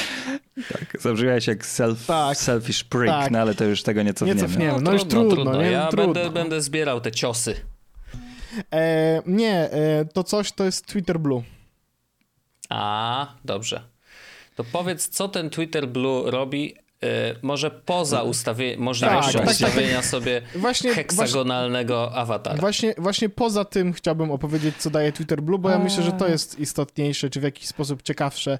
[0.72, 2.38] Tak, zabrzmiałeeś jak self, Tak.
[2.38, 3.32] selfish prick, Tak.
[3.32, 4.41] no ale to już tego nie cofniemy.
[4.41, 4.82] Nie cofniemy.
[4.82, 5.72] No już trudno, nie?
[5.72, 6.14] Ja Trudno.
[6.14, 7.56] Będę, będę zbierał te ciosy.
[8.74, 11.43] E, nie, e, to coś to jest Twitter Blue.
[12.70, 13.82] A, dobrze.
[14.56, 16.76] To powiedz, co ten Twitter Blue robi,
[17.41, 19.52] może poza ustawie, możliwością tak, tak.
[19.52, 22.58] ustawienia sobie Właśnie, heksagonalnego awatara.
[22.58, 26.28] Właśnie, właśnie poza tym chciałbym opowiedzieć, co daje Twitter Blue, bo ja myślę, że to
[26.28, 28.60] jest istotniejsze, czy w jakiś sposób ciekawsze,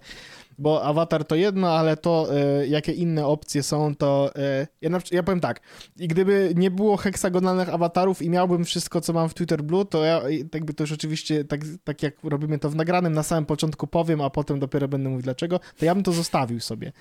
[0.58, 5.00] bo awatar to jedno, ale to, e, jakie inne opcje są, to e, ja, na,
[5.12, 5.62] ja powiem tak,
[5.98, 10.04] i gdyby nie było heksagonalnych awatarów i miałbym wszystko, co mam w Twitter Blue, to
[10.06, 13.88] ja tak by to rzeczywiście, tak, tak jak robimy to w nagranym, na samym początku
[13.88, 16.92] powiem, a potem dopiero będę mówił dlaczego, to ja bym to zostawił sobie,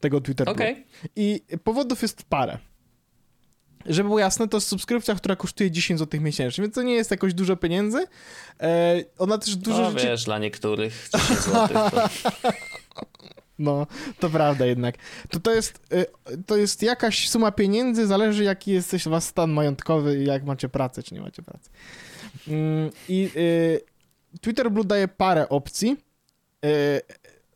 [0.00, 0.54] tego Twitter Blue.
[0.54, 0.86] Okej.
[1.16, 2.58] I powodów jest parę.
[3.86, 7.10] Żeby było jasne, to jest subskrypcja, która kosztuje 10 zł miesięcznie, więc to nie jest
[7.10, 8.06] jakoś dużo pieniędzy.
[8.60, 10.06] E, ona też dużo No rzeczy...
[10.06, 12.08] wiesz, dla niektórych 10 złotych to...
[13.58, 13.86] No,
[14.20, 14.94] to prawda jednak.
[15.30, 16.06] To, to, jest, e,
[16.46, 21.14] to jest jakaś suma pieniędzy, zależy jaki jesteś was stan majątkowy jak macie pracę, czy
[21.14, 21.70] nie macie pracy.
[22.48, 25.96] Mm, I e, Twitter Blue daje parę opcji.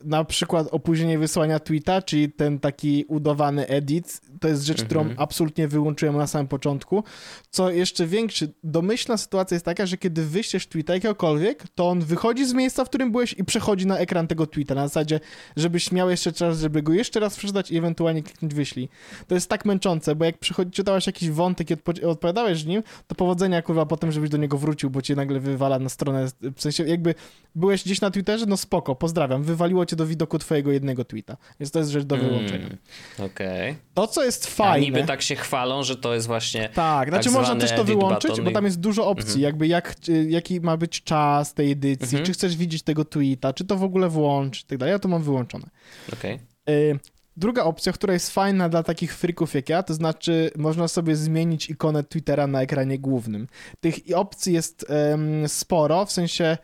[0.07, 5.21] Na przykład opóźnienie wysłania tweeta, czyli ten taki udawany edit, to jest rzecz, którą Mhm.
[5.21, 7.05] absolutnie wyłączyłem na samym początku.
[7.51, 12.47] Co jeszcze większy, domyślna sytuacja jest taka, że kiedy wyślesz tweeta jakiegokolwiek, to on wychodzi
[12.47, 15.21] z miejsca, w którym byłeś i przechodzi na ekran tego tweeta, na zasadzie,
[15.57, 18.89] żebyś miał jeszcze czas, żeby go jeszcze raz przeczytać i ewentualnie kliknąć wyślij.
[19.27, 23.15] To jest tak męczące, bo jak przychodzi, czytałeś jakiś wątek i odpo- odpowiadałeś nim, to
[23.15, 26.27] powodzenia kurwa potem, żebyś do niego wrócił, bo cię nagle wywala na stronę,
[26.57, 27.15] w sensie jakby
[27.55, 31.71] byłeś gdzieś na Twitterze, no spoko, pozdrawiam, wywaliło cię do widoku twojego jednego tweeta, więc
[31.71, 32.67] to jest rzecz do wyłączenia.
[32.67, 32.79] Mm,
[33.19, 33.77] Okej.
[33.95, 34.87] To, co jest A fajne...
[34.87, 36.69] niby tak się chwalą, że to jest właśnie...
[36.69, 39.43] Tak, znaczy tak można też to wyłączyć, button bo tam jest dużo opcji, Mhm.
[39.43, 42.25] jakby jak, y, jaki ma być czas tej edycji, Mhm.
[42.25, 44.93] czy chcesz widzieć tego tweeta, czy to w ogóle włączyć i tak dalej.
[44.93, 45.65] Ja to mam wyłączone.
[46.13, 46.39] Okej.
[46.71, 46.99] Y,
[47.37, 51.71] druga opcja, która jest fajna dla takich frików jak ja, to znaczy można sobie zmienić
[51.71, 53.47] ikonę Twittera na ekranie głównym.
[53.81, 56.59] Tych opcji jest em, sporo, w sensie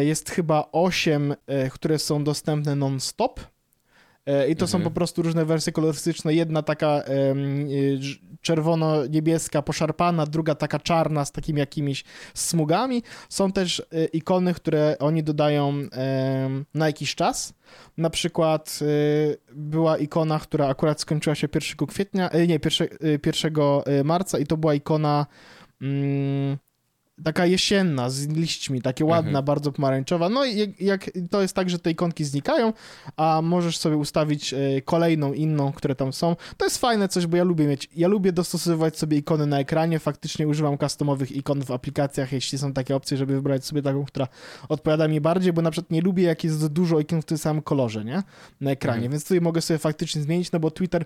[0.00, 3.40] jest chyba 8, e, które są dostępne non-stop.
[4.26, 4.90] E, I to są Mhm.
[4.92, 6.34] po prostu różne wersje kolorystyczne.
[6.34, 7.34] Jedna taka e,
[8.40, 12.04] czerwono-niebieska, poszarpana, druga taka czarna z takimi jakimiś
[12.34, 13.02] smugami.
[13.28, 15.74] Są też e, ikony, które oni dodają
[16.74, 17.54] na jakiś czas.
[17.98, 18.86] Na przykład e,
[19.54, 22.88] była ikona, która akurat skończyła się 1 kwietnia, e, nie, 1,
[23.26, 23.54] 1
[24.04, 25.26] marca i to była ikona
[25.82, 26.58] mm,
[27.24, 29.44] taka jesienna z liśćmi, takie ładna, Mhm.
[29.44, 30.28] bardzo pomarańczowa.
[30.28, 32.72] No i jak, jak to jest tak, że te ikonki znikają,
[33.16, 36.36] a możesz sobie ustawić e, kolejną, inną, które tam są.
[36.56, 39.98] To jest fajne coś, bo ja lubię mieć, ja lubię dostosowywać sobie ikony na ekranie,
[39.98, 44.28] faktycznie używam customowych ikon w aplikacjach, jeśli są takie opcje, żeby wybrać sobie taką, która
[44.68, 47.62] odpowiada mi bardziej, bo na przykład nie lubię, jak jest dużo ikon w tym samym
[47.62, 48.22] kolorze, nie?
[48.60, 49.12] Na ekranie, Mhm.
[49.12, 51.04] więc tutaj mogę sobie faktycznie zmienić, no bo Twitter,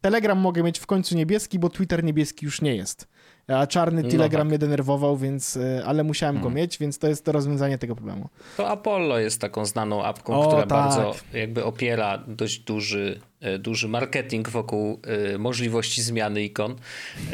[0.00, 3.08] Telegram mogę mieć w końcu niebieski, bo Twitter niebieski już nie jest.
[3.48, 4.48] A czarny No Telegram tak.
[4.48, 6.54] mnie denerwował, więc, e, ale musiałem go Mhm.
[6.54, 8.28] mieć, więc to jest to rozwiązanie tego problemu.
[8.56, 10.68] To Apollo jest taką znaną apką, O, która tak.
[10.68, 15.00] bardzo jakby opiera dość duży, e, duży marketing wokół
[15.34, 16.74] e, możliwości zmiany ikon.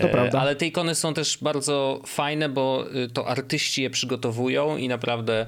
[0.00, 0.40] To prawda.
[0.40, 5.46] Ale te ikony są też bardzo fajne, bo to artyści je przygotowują i naprawdę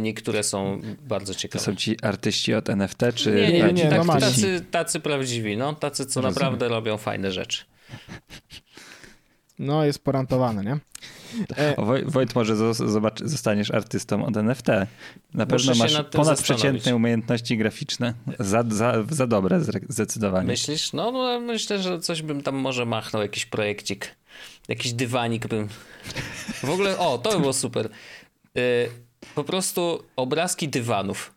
[0.00, 1.64] niektóre są bardzo To ciekawe.
[1.64, 6.06] są ci artyści od NFT, czy Nie, nie, nie, tak, tacy, tacy prawdziwi, no, tacy,
[6.06, 6.34] co Rozumiem.
[6.34, 7.64] naprawdę robią fajne rzeczy.
[9.58, 10.78] No, jest porantowany, nie?
[11.56, 14.66] E, Woj- Wojt, może zo- zobacz, zostaniesz artystą od NFT.
[15.34, 15.92] Na pewno masz
[16.24, 18.14] ponadprzeciętne umiejętności graficzne.
[18.38, 20.46] Za, za, za dobre zdecydowanie.
[20.46, 20.92] Myślisz?
[20.92, 24.16] No, no, myślę, że coś bym tam może machnął, jakiś projekcik,
[24.68, 25.68] jakiś dywanik bym...
[26.64, 27.88] W ogóle, o, to by było super.
[28.58, 28.88] Y,
[29.34, 31.33] po prostu obrazki dywanów.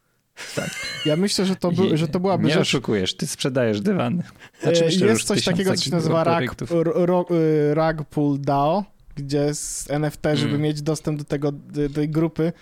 [1.05, 2.61] Ja myślę, że to, by, że to byłaby Nie rzecz...
[2.61, 4.23] oszukujesz, ty sprzedajesz dywany.
[4.23, 6.71] E, Znaczy, myślę, że już jest coś takiego, co się nazywa rag, projektów.
[6.71, 8.83] r, ro, y, Ragpool DAO,
[9.15, 10.61] gdzie z NFT, żeby Mm.
[10.61, 12.53] mieć dostęp do tego, do tej grupy,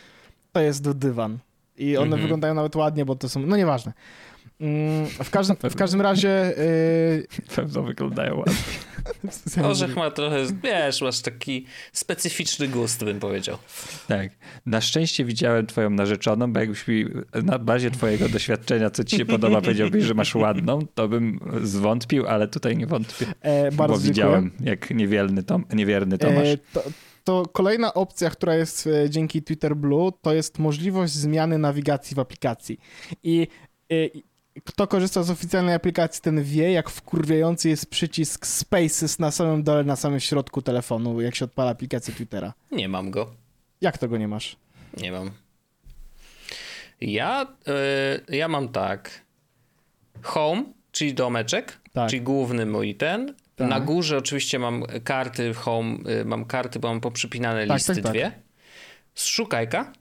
[0.51, 1.37] to jest do dywan.
[1.77, 2.21] I one Mhm.
[2.21, 3.93] wyglądają nawet ładnie, bo to są, no nieważne.
[4.61, 6.59] Mm, W każdym, w każdym razie...
[6.59, 8.53] y, Pewno wyglądają ładnie.
[9.69, 13.57] Orzech ma trochę, wiesz, masz taki specyficzny gust, bym powiedział.
[14.07, 14.29] Tak.
[14.65, 17.05] Na szczęście widziałem twoją narzeczoną, bo jakbyś mi
[17.43, 22.27] na bazie twojego doświadczenia, co ci się podoba, powiedziałbyś, że masz ładną, to bym zwątpił,
[22.27, 23.25] ale tutaj nie wątpię.
[23.41, 26.47] e, Bo bardzo widziałem, jak niewierny, Tom, niewierny Tomasz.
[26.47, 26.83] E, to,
[27.23, 32.19] to kolejna opcja, która jest e, dzięki Twitter Blue, to jest możliwość zmiany nawigacji w
[32.19, 32.79] aplikacji.
[33.23, 33.47] I
[33.91, 33.95] e,
[34.63, 39.83] kto korzysta z oficjalnej aplikacji, ten wie, jak wkurwiający jest przycisk Spaces na samym dole,
[39.83, 42.53] na samym środku telefonu, jak się odpala aplikację Twittera.
[42.71, 43.33] Nie mam go.
[43.81, 44.55] Jak tego nie masz?
[44.97, 45.31] Nie mam.
[47.01, 47.47] Ja,
[48.29, 49.21] y, ja mam tak.
[50.21, 52.09] Home, czyli domeczek, Tak.
[52.09, 53.33] czyli główny mój ten.
[53.55, 53.69] Tak.
[53.69, 58.03] Na górze oczywiście mam karty home, y, mam karty, bo mam poprzypinane Tak, listy tak,
[58.03, 58.11] tak.
[58.13, 58.31] dwie.
[59.15, 59.93] Szukajka.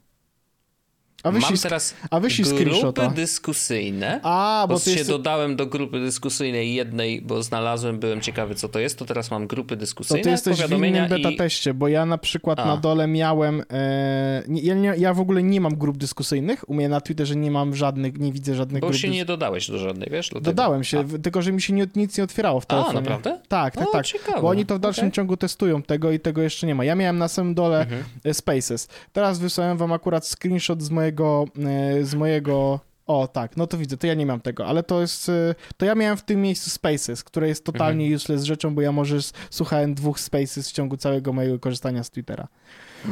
[1.25, 3.09] A Mam teraz a grupy screenshota.
[3.09, 4.20] dyskusyjne.
[4.22, 5.11] A, Bo bo to się jest...
[5.11, 9.47] dodałem do grupy dyskusyjnej jednej, bo znalazłem, byłem ciekawy co to jest, to teraz mam
[9.47, 11.37] grupy To dyskusyjne, ty jesteś w innym beta i...
[11.37, 12.64] teście, bo ja na przykład A.
[12.66, 13.62] na dole miałem.
[13.70, 16.68] E, ja, nie, ja w ogóle nie mam grup dyskusyjnych.
[16.70, 19.01] U mnie na Twitterze nie mam żadnych, nie widzę żadnych Bo grup.
[19.01, 20.29] się dys- nie dodałeś do żadnej, wiesz?
[20.29, 20.51] dlatego.
[20.51, 23.01] Dodałem się, A, tylko że mi się nie, nic nie otwierało w A, telefonie.
[23.01, 23.39] naprawdę?
[23.49, 24.07] Tak, tak, O, tak.
[24.07, 24.41] ciekawe.
[24.43, 25.12] Bo oni to w dalszym Okej.
[25.12, 26.85] ciągu testują tego i tego jeszcze nie ma.
[26.85, 28.05] Ja miałem na samym dole Mhm.
[28.25, 28.89] e, Spaces.
[29.12, 33.97] Teraz wysłałem wam akurat screenshot z mojego, e, z mojego o, tak, no to widzę,
[33.97, 36.71] to ja nie mam tego, ale to jest, e, to ja miałem w tym miejscu
[36.71, 38.17] Spaces, które jest totalnie Mhm.
[38.17, 39.17] useless rzeczą, bo ja może
[39.51, 42.49] słuchałem dwóch Spaces w ciągu całego mojego korzystania z Twittera.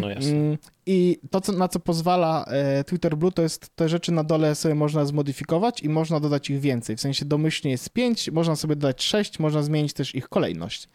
[0.00, 0.30] No jasne.
[0.30, 4.24] Mm, I to, co, na co pozwala e, Twitter Blue, to jest te rzeczy na
[4.24, 6.96] dole sobie można zmodyfikować i można dodać ich więcej.
[6.96, 10.88] W sensie domyślnie jest 5, można sobie dodać 6, można zmienić też ich kolejność.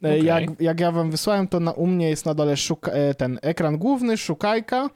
[0.00, 0.24] Okej.
[0.24, 3.78] Jak, jak ja wam wysłałem, to na, u mnie jest na dole szuka, ten ekran
[3.78, 4.90] główny, szukajka,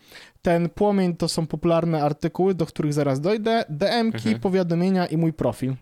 [0.45, 4.41] ten płomień to są popularne artykuły, do których zaraz dojdę, DM-ki, Mhm.
[4.41, 5.75] powiadomienia i mój profil.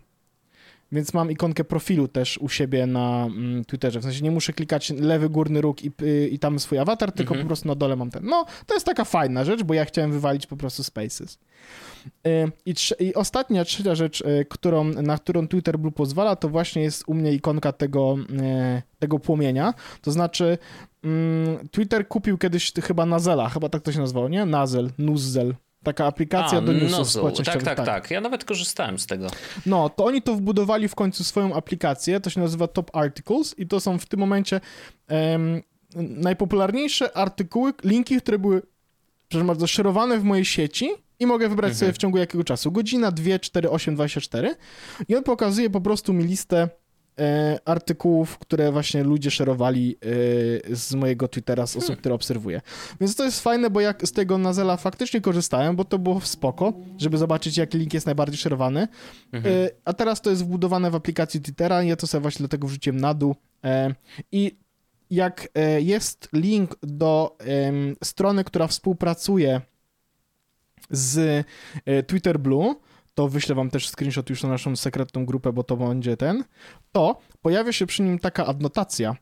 [0.93, 3.99] Więc mam ikonkę profilu też u siebie na mm, Twitterze.
[3.99, 5.91] W sensie nie muszę klikać lewy górny róg i,
[6.31, 7.45] i tam swój awatar, tylko Mhm.
[7.45, 8.25] po prostu na dole mam ten.
[8.25, 11.39] No, to jest taka fajna rzecz, bo ja chciałem wywalić po prostu Spaces.
[12.27, 16.81] Y, I, I ostatnia, trzecia rzecz, y, którą, na którą Twitter Blue pozwala, to właśnie
[16.81, 18.15] jest u mnie ikonka tego,
[18.77, 19.73] y, tego płomienia.
[20.01, 20.57] To znaczy,
[21.03, 24.45] mm, Twitter kupił kiedyś chyba Nazela, chyba tak to się nazywało, nie?
[24.45, 25.55] Nazel, Nuzzel.
[25.83, 27.19] Taka aplikacja A, do newsów Nozzle.
[27.21, 27.63] społecznościowych.
[27.63, 28.11] Tak, tak, tak.
[28.11, 29.27] Ja nawet korzystałem z tego.
[29.65, 33.67] No, to oni to wbudowali w końcu swoją aplikację, to się nazywa Top Articles i
[33.67, 34.61] to są w tym momencie
[35.07, 35.61] em,
[35.95, 38.61] najpopularniejsze artykuły, linki, które były,
[39.27, 42.71] przepraszam bardzo, szerowane w mojej sieci I mogę wybrać sobie w ciągu jakiego czasu.
[42.71, 44.55] Godzina, 2, 4, 8, 24.
[45.07, 46.69] I on pokazuje po prostu mi listę
[47.65, 49.97] artykułów, które właśnie ludzie szerowali
[50.71, 52.61] e, z mojego Twittera, z osób, które obserwuję.
[53.01, 56.73] Więc to jest fajne, bo jak z tego Nazela faktycznie korzystałem, bo to było spoko,
[56.97, 58.87] żeby zobaczyć, jaki link jest najbardziej szerowany.
[59.33, 63.01] E, a teraz to jest wbudowane w aplikacji Twittera, ja to sobie właśnie dlatego wrzuciłem
[63.01, 63.35] na dół.
[63.63, 63.95] E,
[64.31, 64.57] I
[65.09, 67.37] jak e, jest link do
[68.03, 69.61] strony, która współpracuje
[70.89, 71.45] z
[71.85, 72.75] e, Twitter Blue,
[73.15, 76.43] to wyślę wam też screenshot już na naszą sekretną grupę, bo to będzie ten,
[76.91, 79.15] to pojawia się przy nim taka adnotacja,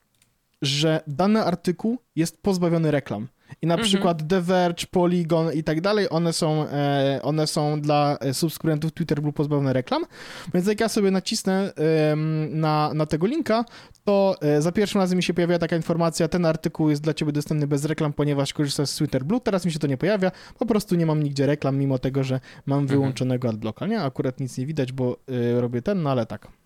[0.62, 3.28] że dany artykuł jest pozbawiony reklam.
[3.62, 8.18] I na przykład The Verge, Polygon i tak dalej, one są, e, one są dla
[8.20, 10.06] e, subskrybentów Twitter Blue pozbawione reklam.
[10.54, 13.66] Więc jak ja sobie nacisnę em, na, na tego linka,
[14.04, 17.32] to e, za pierwszym razem mi się pojawia taka informacja, ten artykuł jest dla ciebie
[17.32, 19.41] dostępny bez reklam, ponieważ korzystasz z Twitter Blue.
[19.41, 22.39] Teraz mi się to nie pojawia, po prostu nie mam nigdzie reklam, mimo tego, że
[22.66, 23.88] mam wyłączonego adblocka.
[23.88, 25.18] Nie, akurat nic nie widać, bo
[25.56, 26.61] e, robię ten, no ale tak.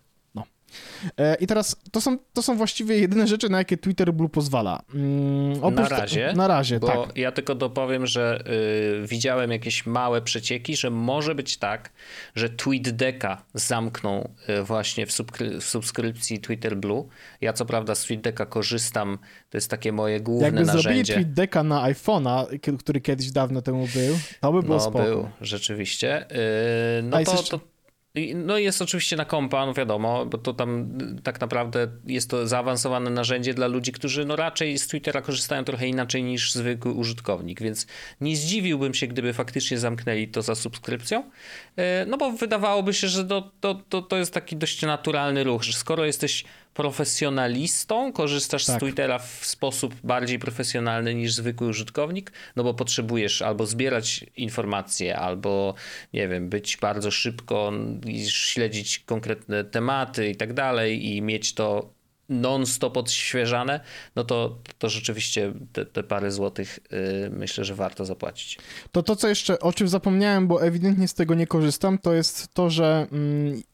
[1.18, 4.82] E, I teraz to są, to są właściwie jedyne rzeczy, na jakie Twitter Blue pozwala.
[4.94, 7.16] Mm, Na razie, Na razie, Bo tak.
[7.16, 8.44] ja tylko dopowiem, że
[9.04, 11.92] y, widziałem jakieś małe przecieki, że może być tak,
[12.34, 17.08] że TweetDecka zamknął y, właśnie w, subskry- w subskrypcji Twitter Blue.
[17.40, 19.18] Ja co prawda z TweetDecka korzystam,
[19.50, 21.12] to jest takie moje główne Jakby zrobili narzędzie.
[21.14, 25.02] TweetDecka na iPhone'a, który kiedyś dawno temu był, to by było No spoko.
[25.04, 26.26] był, rzeczywiście.
[26.30, 27.75] Yy, No A to, jeszcze- to
[28.34, 32.46] no jest oczywiście na kompa, no wiadomo, bo to tam y, tak naprawdę jest to
[32.46, 37.62] zaawansowane narzędzie dla ludzi, którzy no raczej z Twittera korzystają trochę inaczej niż zwykły użytkownik,
[37.62, 37.86] więc
[38.20, 41.30] nie zdziwiłbym się, gdyby faktycznie zamknęli to za subskrypcją,
[41.76, 45.62] Yy, no bo wydawałoby się, że to, to, to, to jest taki dość naturalny ruch,
[45.62, 46.44] że skoro jesteś
[46.76, 48.80] profesjonalistą, korzystasz z Tak.
[48.80, 55.74] Twittera w sposób bardziej profesjonalny niż zwykły użytkownik, no bo potrzebujesz albo zbierać informacje, albo
[56.12, 57.72] nie wiem, być bardzo szybko
[58.06, 61.96] i śledzić konkretne tematy i tak dalej i mieć to
[62.28, 63.80] non-stop odświeżane,
[64.16, 68.58] no to, to rzeczywiście te, te parę złotych yy, myślę, że warto zapłacić.
[68.92, 72.54] To to, co jeszcze, o czym zapomniałem, bo ewidentnie z tego nie korzystam, to jest
[72.54, 73.06] to, że.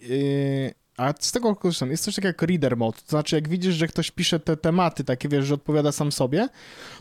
[0.01, 1.91] Yy, a z tego korzystam.
[1.91, 2.99] Jest coś takiego jak reader mode.
[2.99, 6.49] To znaczy, jak widzisz, że ktoś pisze te tematy, takie wiesz, że odpowiada sam sobie,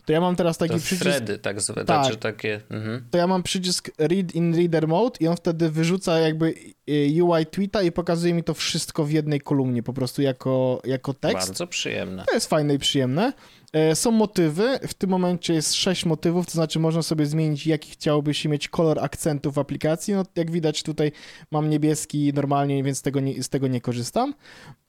[0.06, 1.02] to ja mam teraz taki To przycisk.
[1.02, 2.04] thready tak zwane, Tak.
[2.06, 2.62] znaczy takie...
[2.70, 3.06] Mhm.
[3.12, 6.54] To ja mam przycisk read in reader mode i on wtedy wyrzuca jakby
[6.88, 11.14] yy, UI tweeta i pokazuje mi to wszystko w jednej kolumnie, po prostu jako, jako
[11.14, 11.48] tekst.
[11.48, 12.26] Bardzo przyjemne.
[12.28, 13.34] To jest fajne i przyjemne.
[13.74, 17.92] E, Są motywy, w tym momencie jest sześć motywów, to znaczy można sobie zmienić, jaki
[17.92, 20.14] chciałbyś mieć kolor akcentu w aplikacji.
[20.14, 21.12] No, jak widać tutaj
[21.52, 24.34] mam niebieski normalnie, więc tego nie, z tego nie korzystam.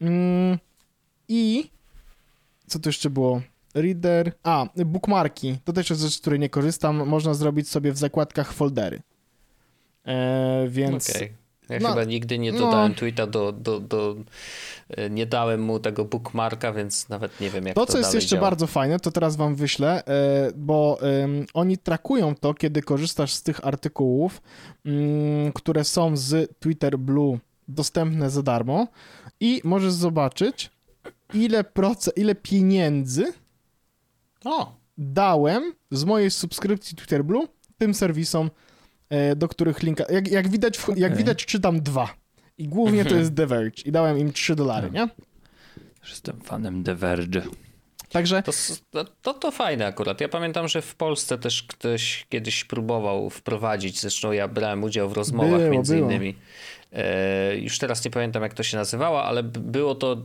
[0.01, 0.59] Mm,
[1.29, 1.71] I
[2.67, 3.43] co tu jeszcze było?
[3.75, 4.33] Reader.
[4.43, 5.59] A, bookmarki.
[5.65, 7.09] To też jest rzecz, z której nie korzystam.
[7.09, 9.03] Można zrobić sobie w zakładkach foldery.
[10.05, 11.11] E, więc.
[11.11, 11.42] Okej.
[11.69, 12.59] Ja No, chyba nigdy nie no.
[12.59, 14.17] dodałem tweeta do, do, do...
[14.91, 18.09] e, Nie dałem mu tego bookmarka, więc nawet nie wiem jak to To, co jest
[18.11, 18.47] dalej jeszcze działa.
[18.51, 20.99] bardzo fajne, to teraz wam wyślę, e, bo
[21.55, 24.43] oni trakują to, kiedy korzystasz z tych artykułów,
[24.87, 27.39] mm, które są z Twitter Blue
[27.69, 28.87] dostępne za darmo
[29.41, 30.71] i możesz zobaczyć,
[31.35, 33.33] ile, proce- ile pieniędzy
[34.45, 37.47] O, dałem z mojej subskrypcji Twitter Blue
[37.79, 38.51] tym serwisom,
[39.37, 40.05] do których linka...
[40.11, 41.17] Jak, jak, widać, w- jak Okej.
[41.19, 42.15] widać, czytam dwa.
[42.59, 43.83] I głównie to jest The Verge.
[43.85, 45.09] I dałem im 3 dolary, nie?
[46.01, 47.43] Też Jestem fanem The Verge.
[48.13, 48.43] Także
[48.91, 50.21] to, to, to, fajne akurat.
[50.21, 55.13] Ja pamiętam, że w Polsce też ktoś kiedyś próbował wprowadzić, zresztą ja brałem udział w
[55.13, 56.11] rozmowach Było, między było.
[56.11, 56.35] innymi.
[56.93, 60.17] E, już teraz nie pamiętam jak to się nazywało, ale było to,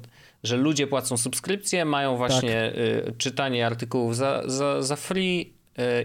[0.43, 2.71] że ludzie płacą subskrypcję, mają właśnie
[3.01, 3.07] Tak.
[3.09, 5.56] e, czytanie artykułów za, za, za free e,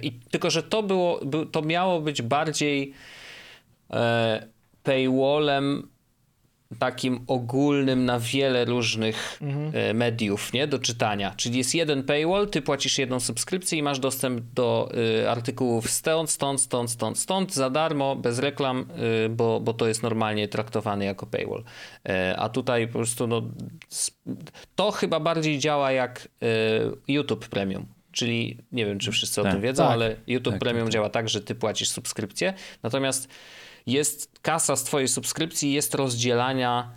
[0.02, 2.92] i tylko, że to było, by, to miało być bardziej
[3.90, 4.46] e,
[4.82, 5.88] paywallem
[6.78, 9.40] takim ogólnym na wiele różnych
[9.72, 10.66] e, mediów, nie?
[10.66, 11.34] Do czytania.
[11.36, 14.92] Czyli jest jeden paywall, ty płacisz jedną subskrypcję i masz dostęp do
[15.22, 18.86] e, artykułów stąd, stąd, stąd, stąd, stąd, za darmo, bez reklam,
[19.30, 21.64] bo, bo to jest normalnie traktowane jako paywall.
[22.36, 23.42] A tutaj po prostu no,
[24.76, 26.28] to chyba bardziej działa jak
[27.08, 27.86] YouTube Premium.
[28.12, 29.52] Czyli nie wiem, czy wszyscy o Tak.
[29.52, 29.92] tym wiedzą, Tak.
[29.92, 30.92] ale YouTube Tak, Premium tak, tak.
[30.92, 33.28] działa tak, że ty płacisz subskrypcję, natomiast
[33.86, 36.90] jest kasa z twojej subskrypcji jest rozdzielania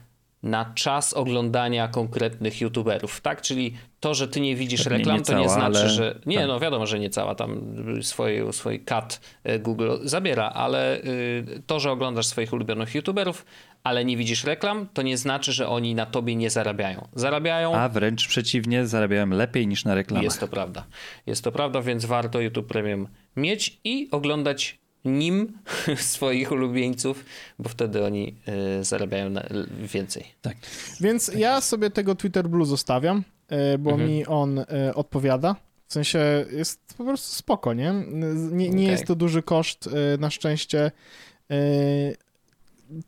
[0.43, 3.41] na czas oglądania konkretnych youtuberów, tak?
[3.41, 6.19] Czyli to, że ty nie widzisz Pewnie reklam, nie to nie cała, znaczy, ale- że...
[6.25, 6.47] Nie, tak.
[6.47, 11.79] no wiadomo, że nie cała, tam swój, swój cut e, Google zabiera, ale y, to,
[11.79, 13.45] że oglądasz swoich ulubionych youtuberów,
[13.83, 17.07] ale nie widzisz reklam, to nie znaczy, że oni na tobie nie zarabiają.
[17.13, 20.23] Zarabiają, A wręcz przeciwnie, zarabiałem lepiej niż na reklamach.
[20.23, 20.85] jest to prawda.
[21.25, 25.57] Jest to prawda, więc warto YouTube Premium mieć i oglądać nim
[25.97, 27.25] swoich ulubieńców,
[27.59, 28.35] bo wtedy oni
[28.79, 29.43] y, zarabiają na,
[29.93, 30.25] więcej.
[30.41, 30.57] Tak.
[31.01, 33.23] Więc ja sobie tego Twitter Blue zostawiam,
[33.73, 34.09] y, bo Mhm.
[34.09, 35.55] mi on y, odpowiada.
[35.87, 37.93] W sensie jest po prostu spoko, nie?
[38.51, 38.85] Nie, nie Okej.
[38.85, 40.91] jest to duży koszt, y, na szczęście.
[41.51, 42.15] Y,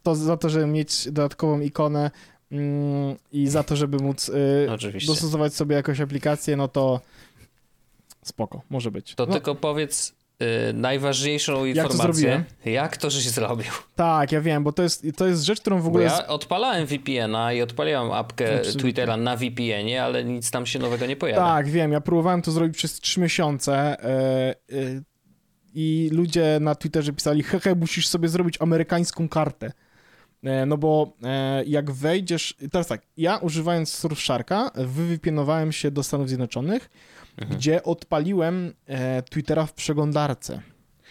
[0.03, 2.11] To za to, żeby mieć dodatkową ikonę
[2.51, 5.07] mm, i za to, żeby móc y, Oczywiście.
[5.11, 7.01] dostosować sobie jakąś aplikację, no to
[8.23, 9.15] spoko, może być.
[9.15, 11.97] To no, tylko powiedz y, najważniejszą to informację.
[11.97, 12.43] zrobiłem?
[12.65, 13.71] Jak to żeś zrobił?
[13.95, 16.03] Tak, ja wiem, bo to jest, to jest rzecz, którą w Bo ogóle...
[16.03, 18.81] ja odpalałem VPN-a i odpaliłem apkę Absolutnie.
[18.81, 21.41] Twittera na VPN-ie, ale nic tam się nowego nie pojawia.
[21.41, 21.91] Tak, wiem.
[21.91, 24.55] Ja próbowałem to zrobić przez trzy miesiące e, e,
[25.73, 29.71] i ludzie na Twitterze pisali, hehe, musisz sobie zrobić amerykańską kartę.
[30.43, 31.13] E, no bo
[31.65, 32.55] jak wejdziesz...
[32.71, 36.89] Teraz tak, ja używając Surfsharka wywypienowałem się do Stanów Zjednoczonych,
[37.37, 37.57] Mhm.
[37.57, 40.61] gdzie odpaliłem e, Twittera w przeglądarce.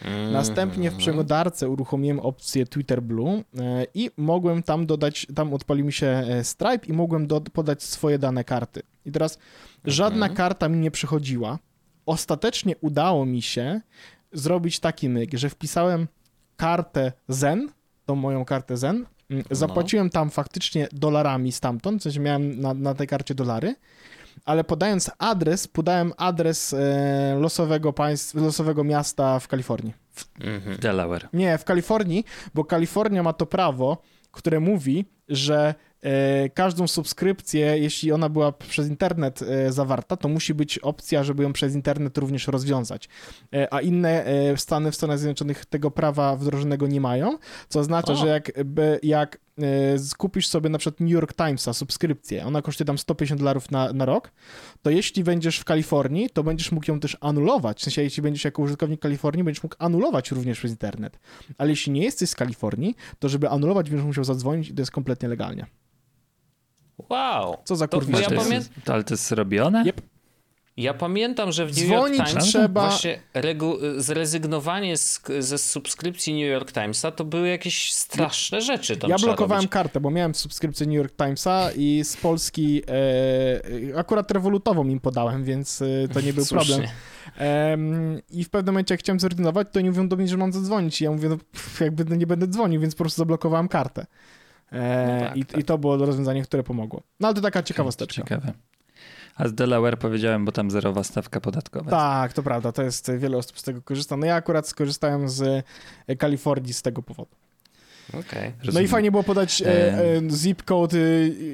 [0.04, 0.32] Mm.
[0.32, 5.92] Następnie w przeglądarce uruchomiłem opcję Twitter Blue e, i mogłem tam dodać, tam odpalił mi
[5.92, 8.82] się e, Stripe i mogłem do, podać swoje dane karty.
[9.04, 9.38] I teraz
[9.84, 11.58] żadna karta mi nie przychodziła.
[12.06, 13.80] Ostatecznie udało mi się
[14.32, 16.08] zrobić taki myk, że wpisałem
[16.56, 17.68] kartę Zen,
[18.06, 22.94] tą moją kartę Zen, mm, zapłaciłem tam faktycznie dolarami stamtąd, w sensie miałem na, na
[22.94, 23.74] tej karcie dolary,
[24.46, 29.94] ale podając adres, podałem adres e, losowego państwa, losowego miasta w Kalifornii.
[30.40, 30.76] Mhm.
[30.76, 31.28] Delaware.
[31.32, 32.24] Nie, w Kalifornii,
[32.54, 35.74] bo Kalifornia ma to prawo, które mówi, że
[36.54, 41.52] każdą subskrypcję, jeśli ona była przez internet e, zawarta, to musi być opcja, żeby ją
[41.52, 43.08] przez internet również rozwiązać.
[43.54, 47.38] E, a inne e, stany w Stanach Zjednoczonych tego prawa wdrożonego nie mają,
[47.68, 48.16] co oznacza, O.
[48.16, 48.52] że jak,
[49.02, 53.70] jak e, skupisz sobie na przykład New York Timesa subskrypcję, ona kosztuje tam 150 dolarów
[53.70, 54.32] na, na rok,
[54.82, 57.80] to jeśli będziesz w Kalifornii, to będziesz mógł ją też anulować.
[57.80, 61.18] W sensie, jeśli będziesz jako użytkownik Kalifornii, będziesz mógł anulować również przez internet.
[61.58, 64.92] Ale jeśli nie jesteś z Kalifornii, to żeby anulować, będziesz musiał zadzwonić i to jest
[64.92, 65.66] kompletnie legalnie.
[67.08, 67.56] Wow.
[67.64, 68.20] Co za To kurwa.
[68.20, 69.82] ja to, pamię- jest, to, ale to jest zrobione?
[69.86, 70.00] Yep.
[70.76, 76.34] Ja pamiętam, że w New Dzwonić York Times trzeba- właśnie regu- zrezygnowanie z, ze subskrypcji
[76.34, 78.96] New York Timesa to były jakieś straszne rzeczy.
[78.96, 79.72] Tam Ja blokowałem robić.
[79.72, 85.44] kartę, bo miałem subskrypcję New York Timesa i z Polski e, akurat rewolutową im podałem,
[85.44, 86.74] więc e, to nie był Słusznie.
[86.74, 86.90] problem.
[87.38, 90.52] Em, I w pewnym momencie, jak chciałem zrezygnować, to oni mówią do mnie, że mam
[90.52, 91.00] zadzwonić.
[91.00, 94.06] I ja mówię, no pff, jakby no, nie będę dzwonił, więc po prostu zablokowałem kartę.
[94.72, 95.60] E, No tak, i, tak.
[95.60, 97.02] I to było rozwiązanie, które pomogło.
[97.20, 98.22] No ale to taka ciekawosteczka.
[98.22, 98.52] Ciekawe.
[99.36, 101.90] A z Delaware powiedziałem, bo tam zerowa stawka podatkowa.
[101.90, 104.16] Tak, to prawda, to jest, wiele osób z tego korzysta.
[104.16, 105.64] No ja akurat skorzystałem z
[106.06, 107.30] e, Kalifornii z tego powodu.
[108.20, 108.52] Okej.
[108.72, 110.16] No i fajnie było podać e, E.
[110.16, 111.00] e, zip code e,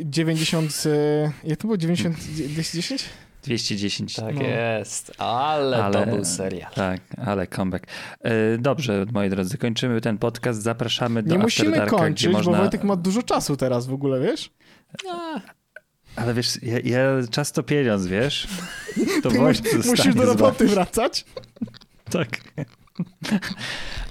[0.05, 2.17] 90, e, jak to było, 90,
[2.49, 3.05] 210?
[3.43, 4.14] 210.
[4.14, 4.43] Tak No.
[4.43, 5.12] jest.
[5.18, 6.72] Ale, Ale- to był serial.
[6.72, 7.86] Tak, ale comeback.
[8.20, 10.62] E, Dobrze, moi drodzy, kończymy ten podcast.
[10.62, 12.53] Zapraszamy do Nie After musimy Darka, kończyć, gdzie można...
[12.53, 14.51] bo Wojtek ma dużo czasu teraz w ogóle, wiesz?
[15.11, 15.40] A,
[16.16, 18.49] Ale wiesz, ja, ja czas to pieniądz, wiesz?
[19.22, 21.24] To Ty musisz zostanie do roboty wracać.
[22.11, 22.28] Tak.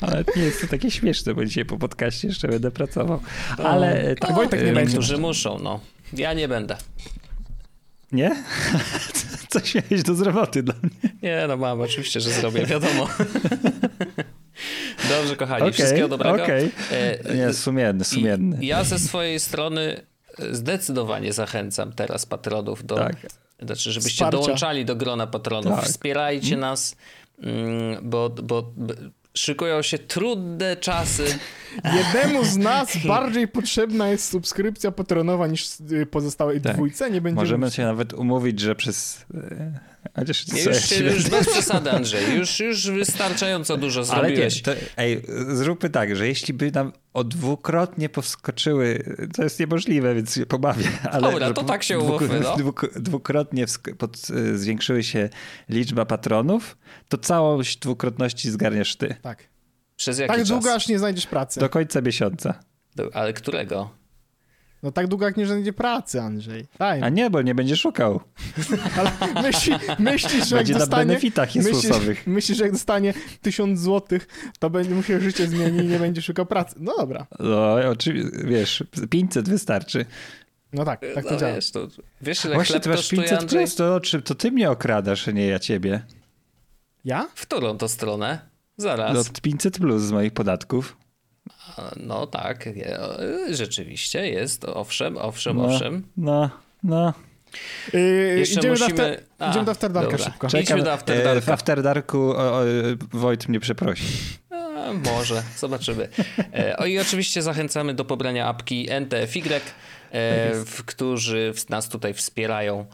[0.02, 3.22] Ale nie jest to takie śmieszne, bo dzisiaj po podcaście jeszcze będę pracował.
[3.58, 4.92] Ale tak, Wojtek nie ym, będzie.
[4.94, 5.80] Niektórzy muszą, no.
[6.14, 6.78] Ja nie będę.
[8.12, 8.44] Nie?
[9.50, 11.12] Coś miałeś do zroboty dla mnie.
[11.24, 13.08] Nie, no mam, oczywiście, że zrobię, wiadomo.
[15.10, 16.44] Dobrze, kochani, Okej, wszystkiego dobrego.
[16.44, 16.72] okej.
[16.92, 18.58] E, Nie, sumienny, sumienny.
[18.64, 20.02] I ja ze swojej strony
[20.52, 22.96] zdecydowanie zachęcam teraz patronów do.
[22.96, 23.16] Tak.
[23.62, 24.38] Znaczy, żebyście Wsparcia.
[24.38, 25.76] dołączali do grona patronów.
[25.76, 25.86] Tak.
[25.86, 26.96] Wspierajcie nas,
[27.44, 28.74] mm, bo, bo
[29.34, 31.26] szykują się trudne czasy.
[31.98, 36.74] Jednemu z nas bardziej potrzebna jest subskrypcja patronowa niż y, pozostałej Tak.
[36.74, 37.12] dwójce.
[37.12, 37.42] Nie będziemy...
[37.42, 39.26] Możemy się nawet umówić, że przez...
[40.16, 42.36] Chociaż co Nie, ja już, już bez przesady, Andrzej.
[42.38, 44.62] Już, już wystarczająco dużo Ale nie, zrobiłeś.
[44.62, 45.22] to, ej,
[45.52, 50.86] zróbmy tak, że jeśli by nam o dwukrotnie powskoczyły, to jest niemożliwe, więc się pobawię.
[51.12, 52.56] Ale Dobra, to tak się dwuk- umówmy, no.
[52.56, 54.18] dwuk- dwukrotnie wsk- pod,
[54.56, 55.30] zwiększyły się
[55.70, 56.78] liczba patronów,
[57.10, 59.16] to całość dwukrotności zgarniesz ty.
[59.22, 59.44] Tak.
[59.96, 60.48] Przez jaki Tak czas?
[60.48, 61.60] długo, aż nie znajdziesz pracy.
[61.60, 62.60] Do końca miesiąca.
[62.96, 64.01] Do- Ale którego?
[64.84, 66.66] No tak długo, jak nie znajdzie pracy, Andrzej.
[66.80, 67.04] Daj.
[67.04, 68.22] A nie, bo nie będziesz szukał.
[69.00, 69.12] Ale
[69.44, 71.06] myśli, myślisz, że jak Będzie na dostanie...
[71.06, 72.28] benefitach Myślisz, Jezusowych.
[72.28, 74.28] myślisz, że jak dostanie tysiąc złotych,
[74.60, 76.76] to będzie mu się życie zmieni i nie będzie szukał pracy.
[76.80, 77.28] No dobra.
[77.40, 80.06] No, oczywiście, wiesz, 500 wystarczy.
[80.74, 81.54] No tak, tak to no działa.
[81.56, 81.88] wiesz, to,
[82.22, 83.60] wiesz ile Właśnie ty masz kosztuje, 500 Andrzej?
[83.60, 86.02] plus, to, czy, to ty mnie okradasz, a nie ja ciebie.
[87.06, 87.28] Ja?
[87.36, 88.40] W którą to stronę?
[88.78, 89.14] Zaraz.
[89.16, 90.98] No, 500 plus z moich podatków.
[91.98, 93.00] No tak, je-
[93.50, 96.04] rzeczywiście jest, owszem, owszem, No, owszem.
[96.18, 96.50] no,
[96.84, 97.14] no.
[97.94, 98.00] Yy,
[98.40, 100.26] Jeszcze idziemy, do musimy- after, A, idziemy do After Darka dobra.
[100.26, 100.48] szybko.
[100.60, 101.42] Idźmy do After Darka.
[101.42, 102.62] W After Darku o, o,
[103.14, 104.04] Wojt mnie przeprosi.
[104.52, 106.08] A, może, zobaczymy.
[106.54, 109.62] E, o i oczywiście zachęcamy do pobrania apki NTFY, Tak
[110.12, 112.86] e, w, którzy nas tutaj wspierają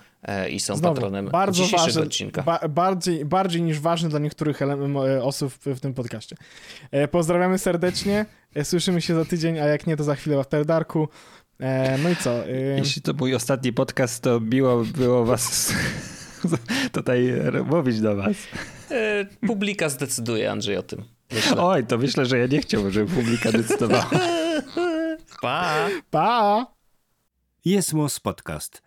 [0.49, 2.43] i są Znowu, patronem bardzo dzisiejszego ważny, odcinka.
[2.43, 6.35] Ba, bardziej, bardziej niż ważny dla niektórych e, osób w, tym podcaście.
[6.91, 8.25] E, pozdrawiamy serdecznie.
[8.55, 11.07] E, słyszymy się za tydzień, a jak nie, to za chwilę w After Darku.
[11.59, 12.47] E, no i co?
[12.47, 15.73] E, Jeśli to mój ostatni podcast, to miło było was
[16.91, 17.33] tutaj
[17.65, 18.35] mówić do was.
[18.91, 21.03] E, publika zdecyduje, Andrzej, o tym.
[21.31, 21.57] Myślę.
[21.57, 24.09] Oj, to myślę, że ja nie chciałbym, żeby publika decydowała.
[25.41, 25.87] Pa!
[26.11, 26.67] pa!
[27.65, 28.86] Jest Podcast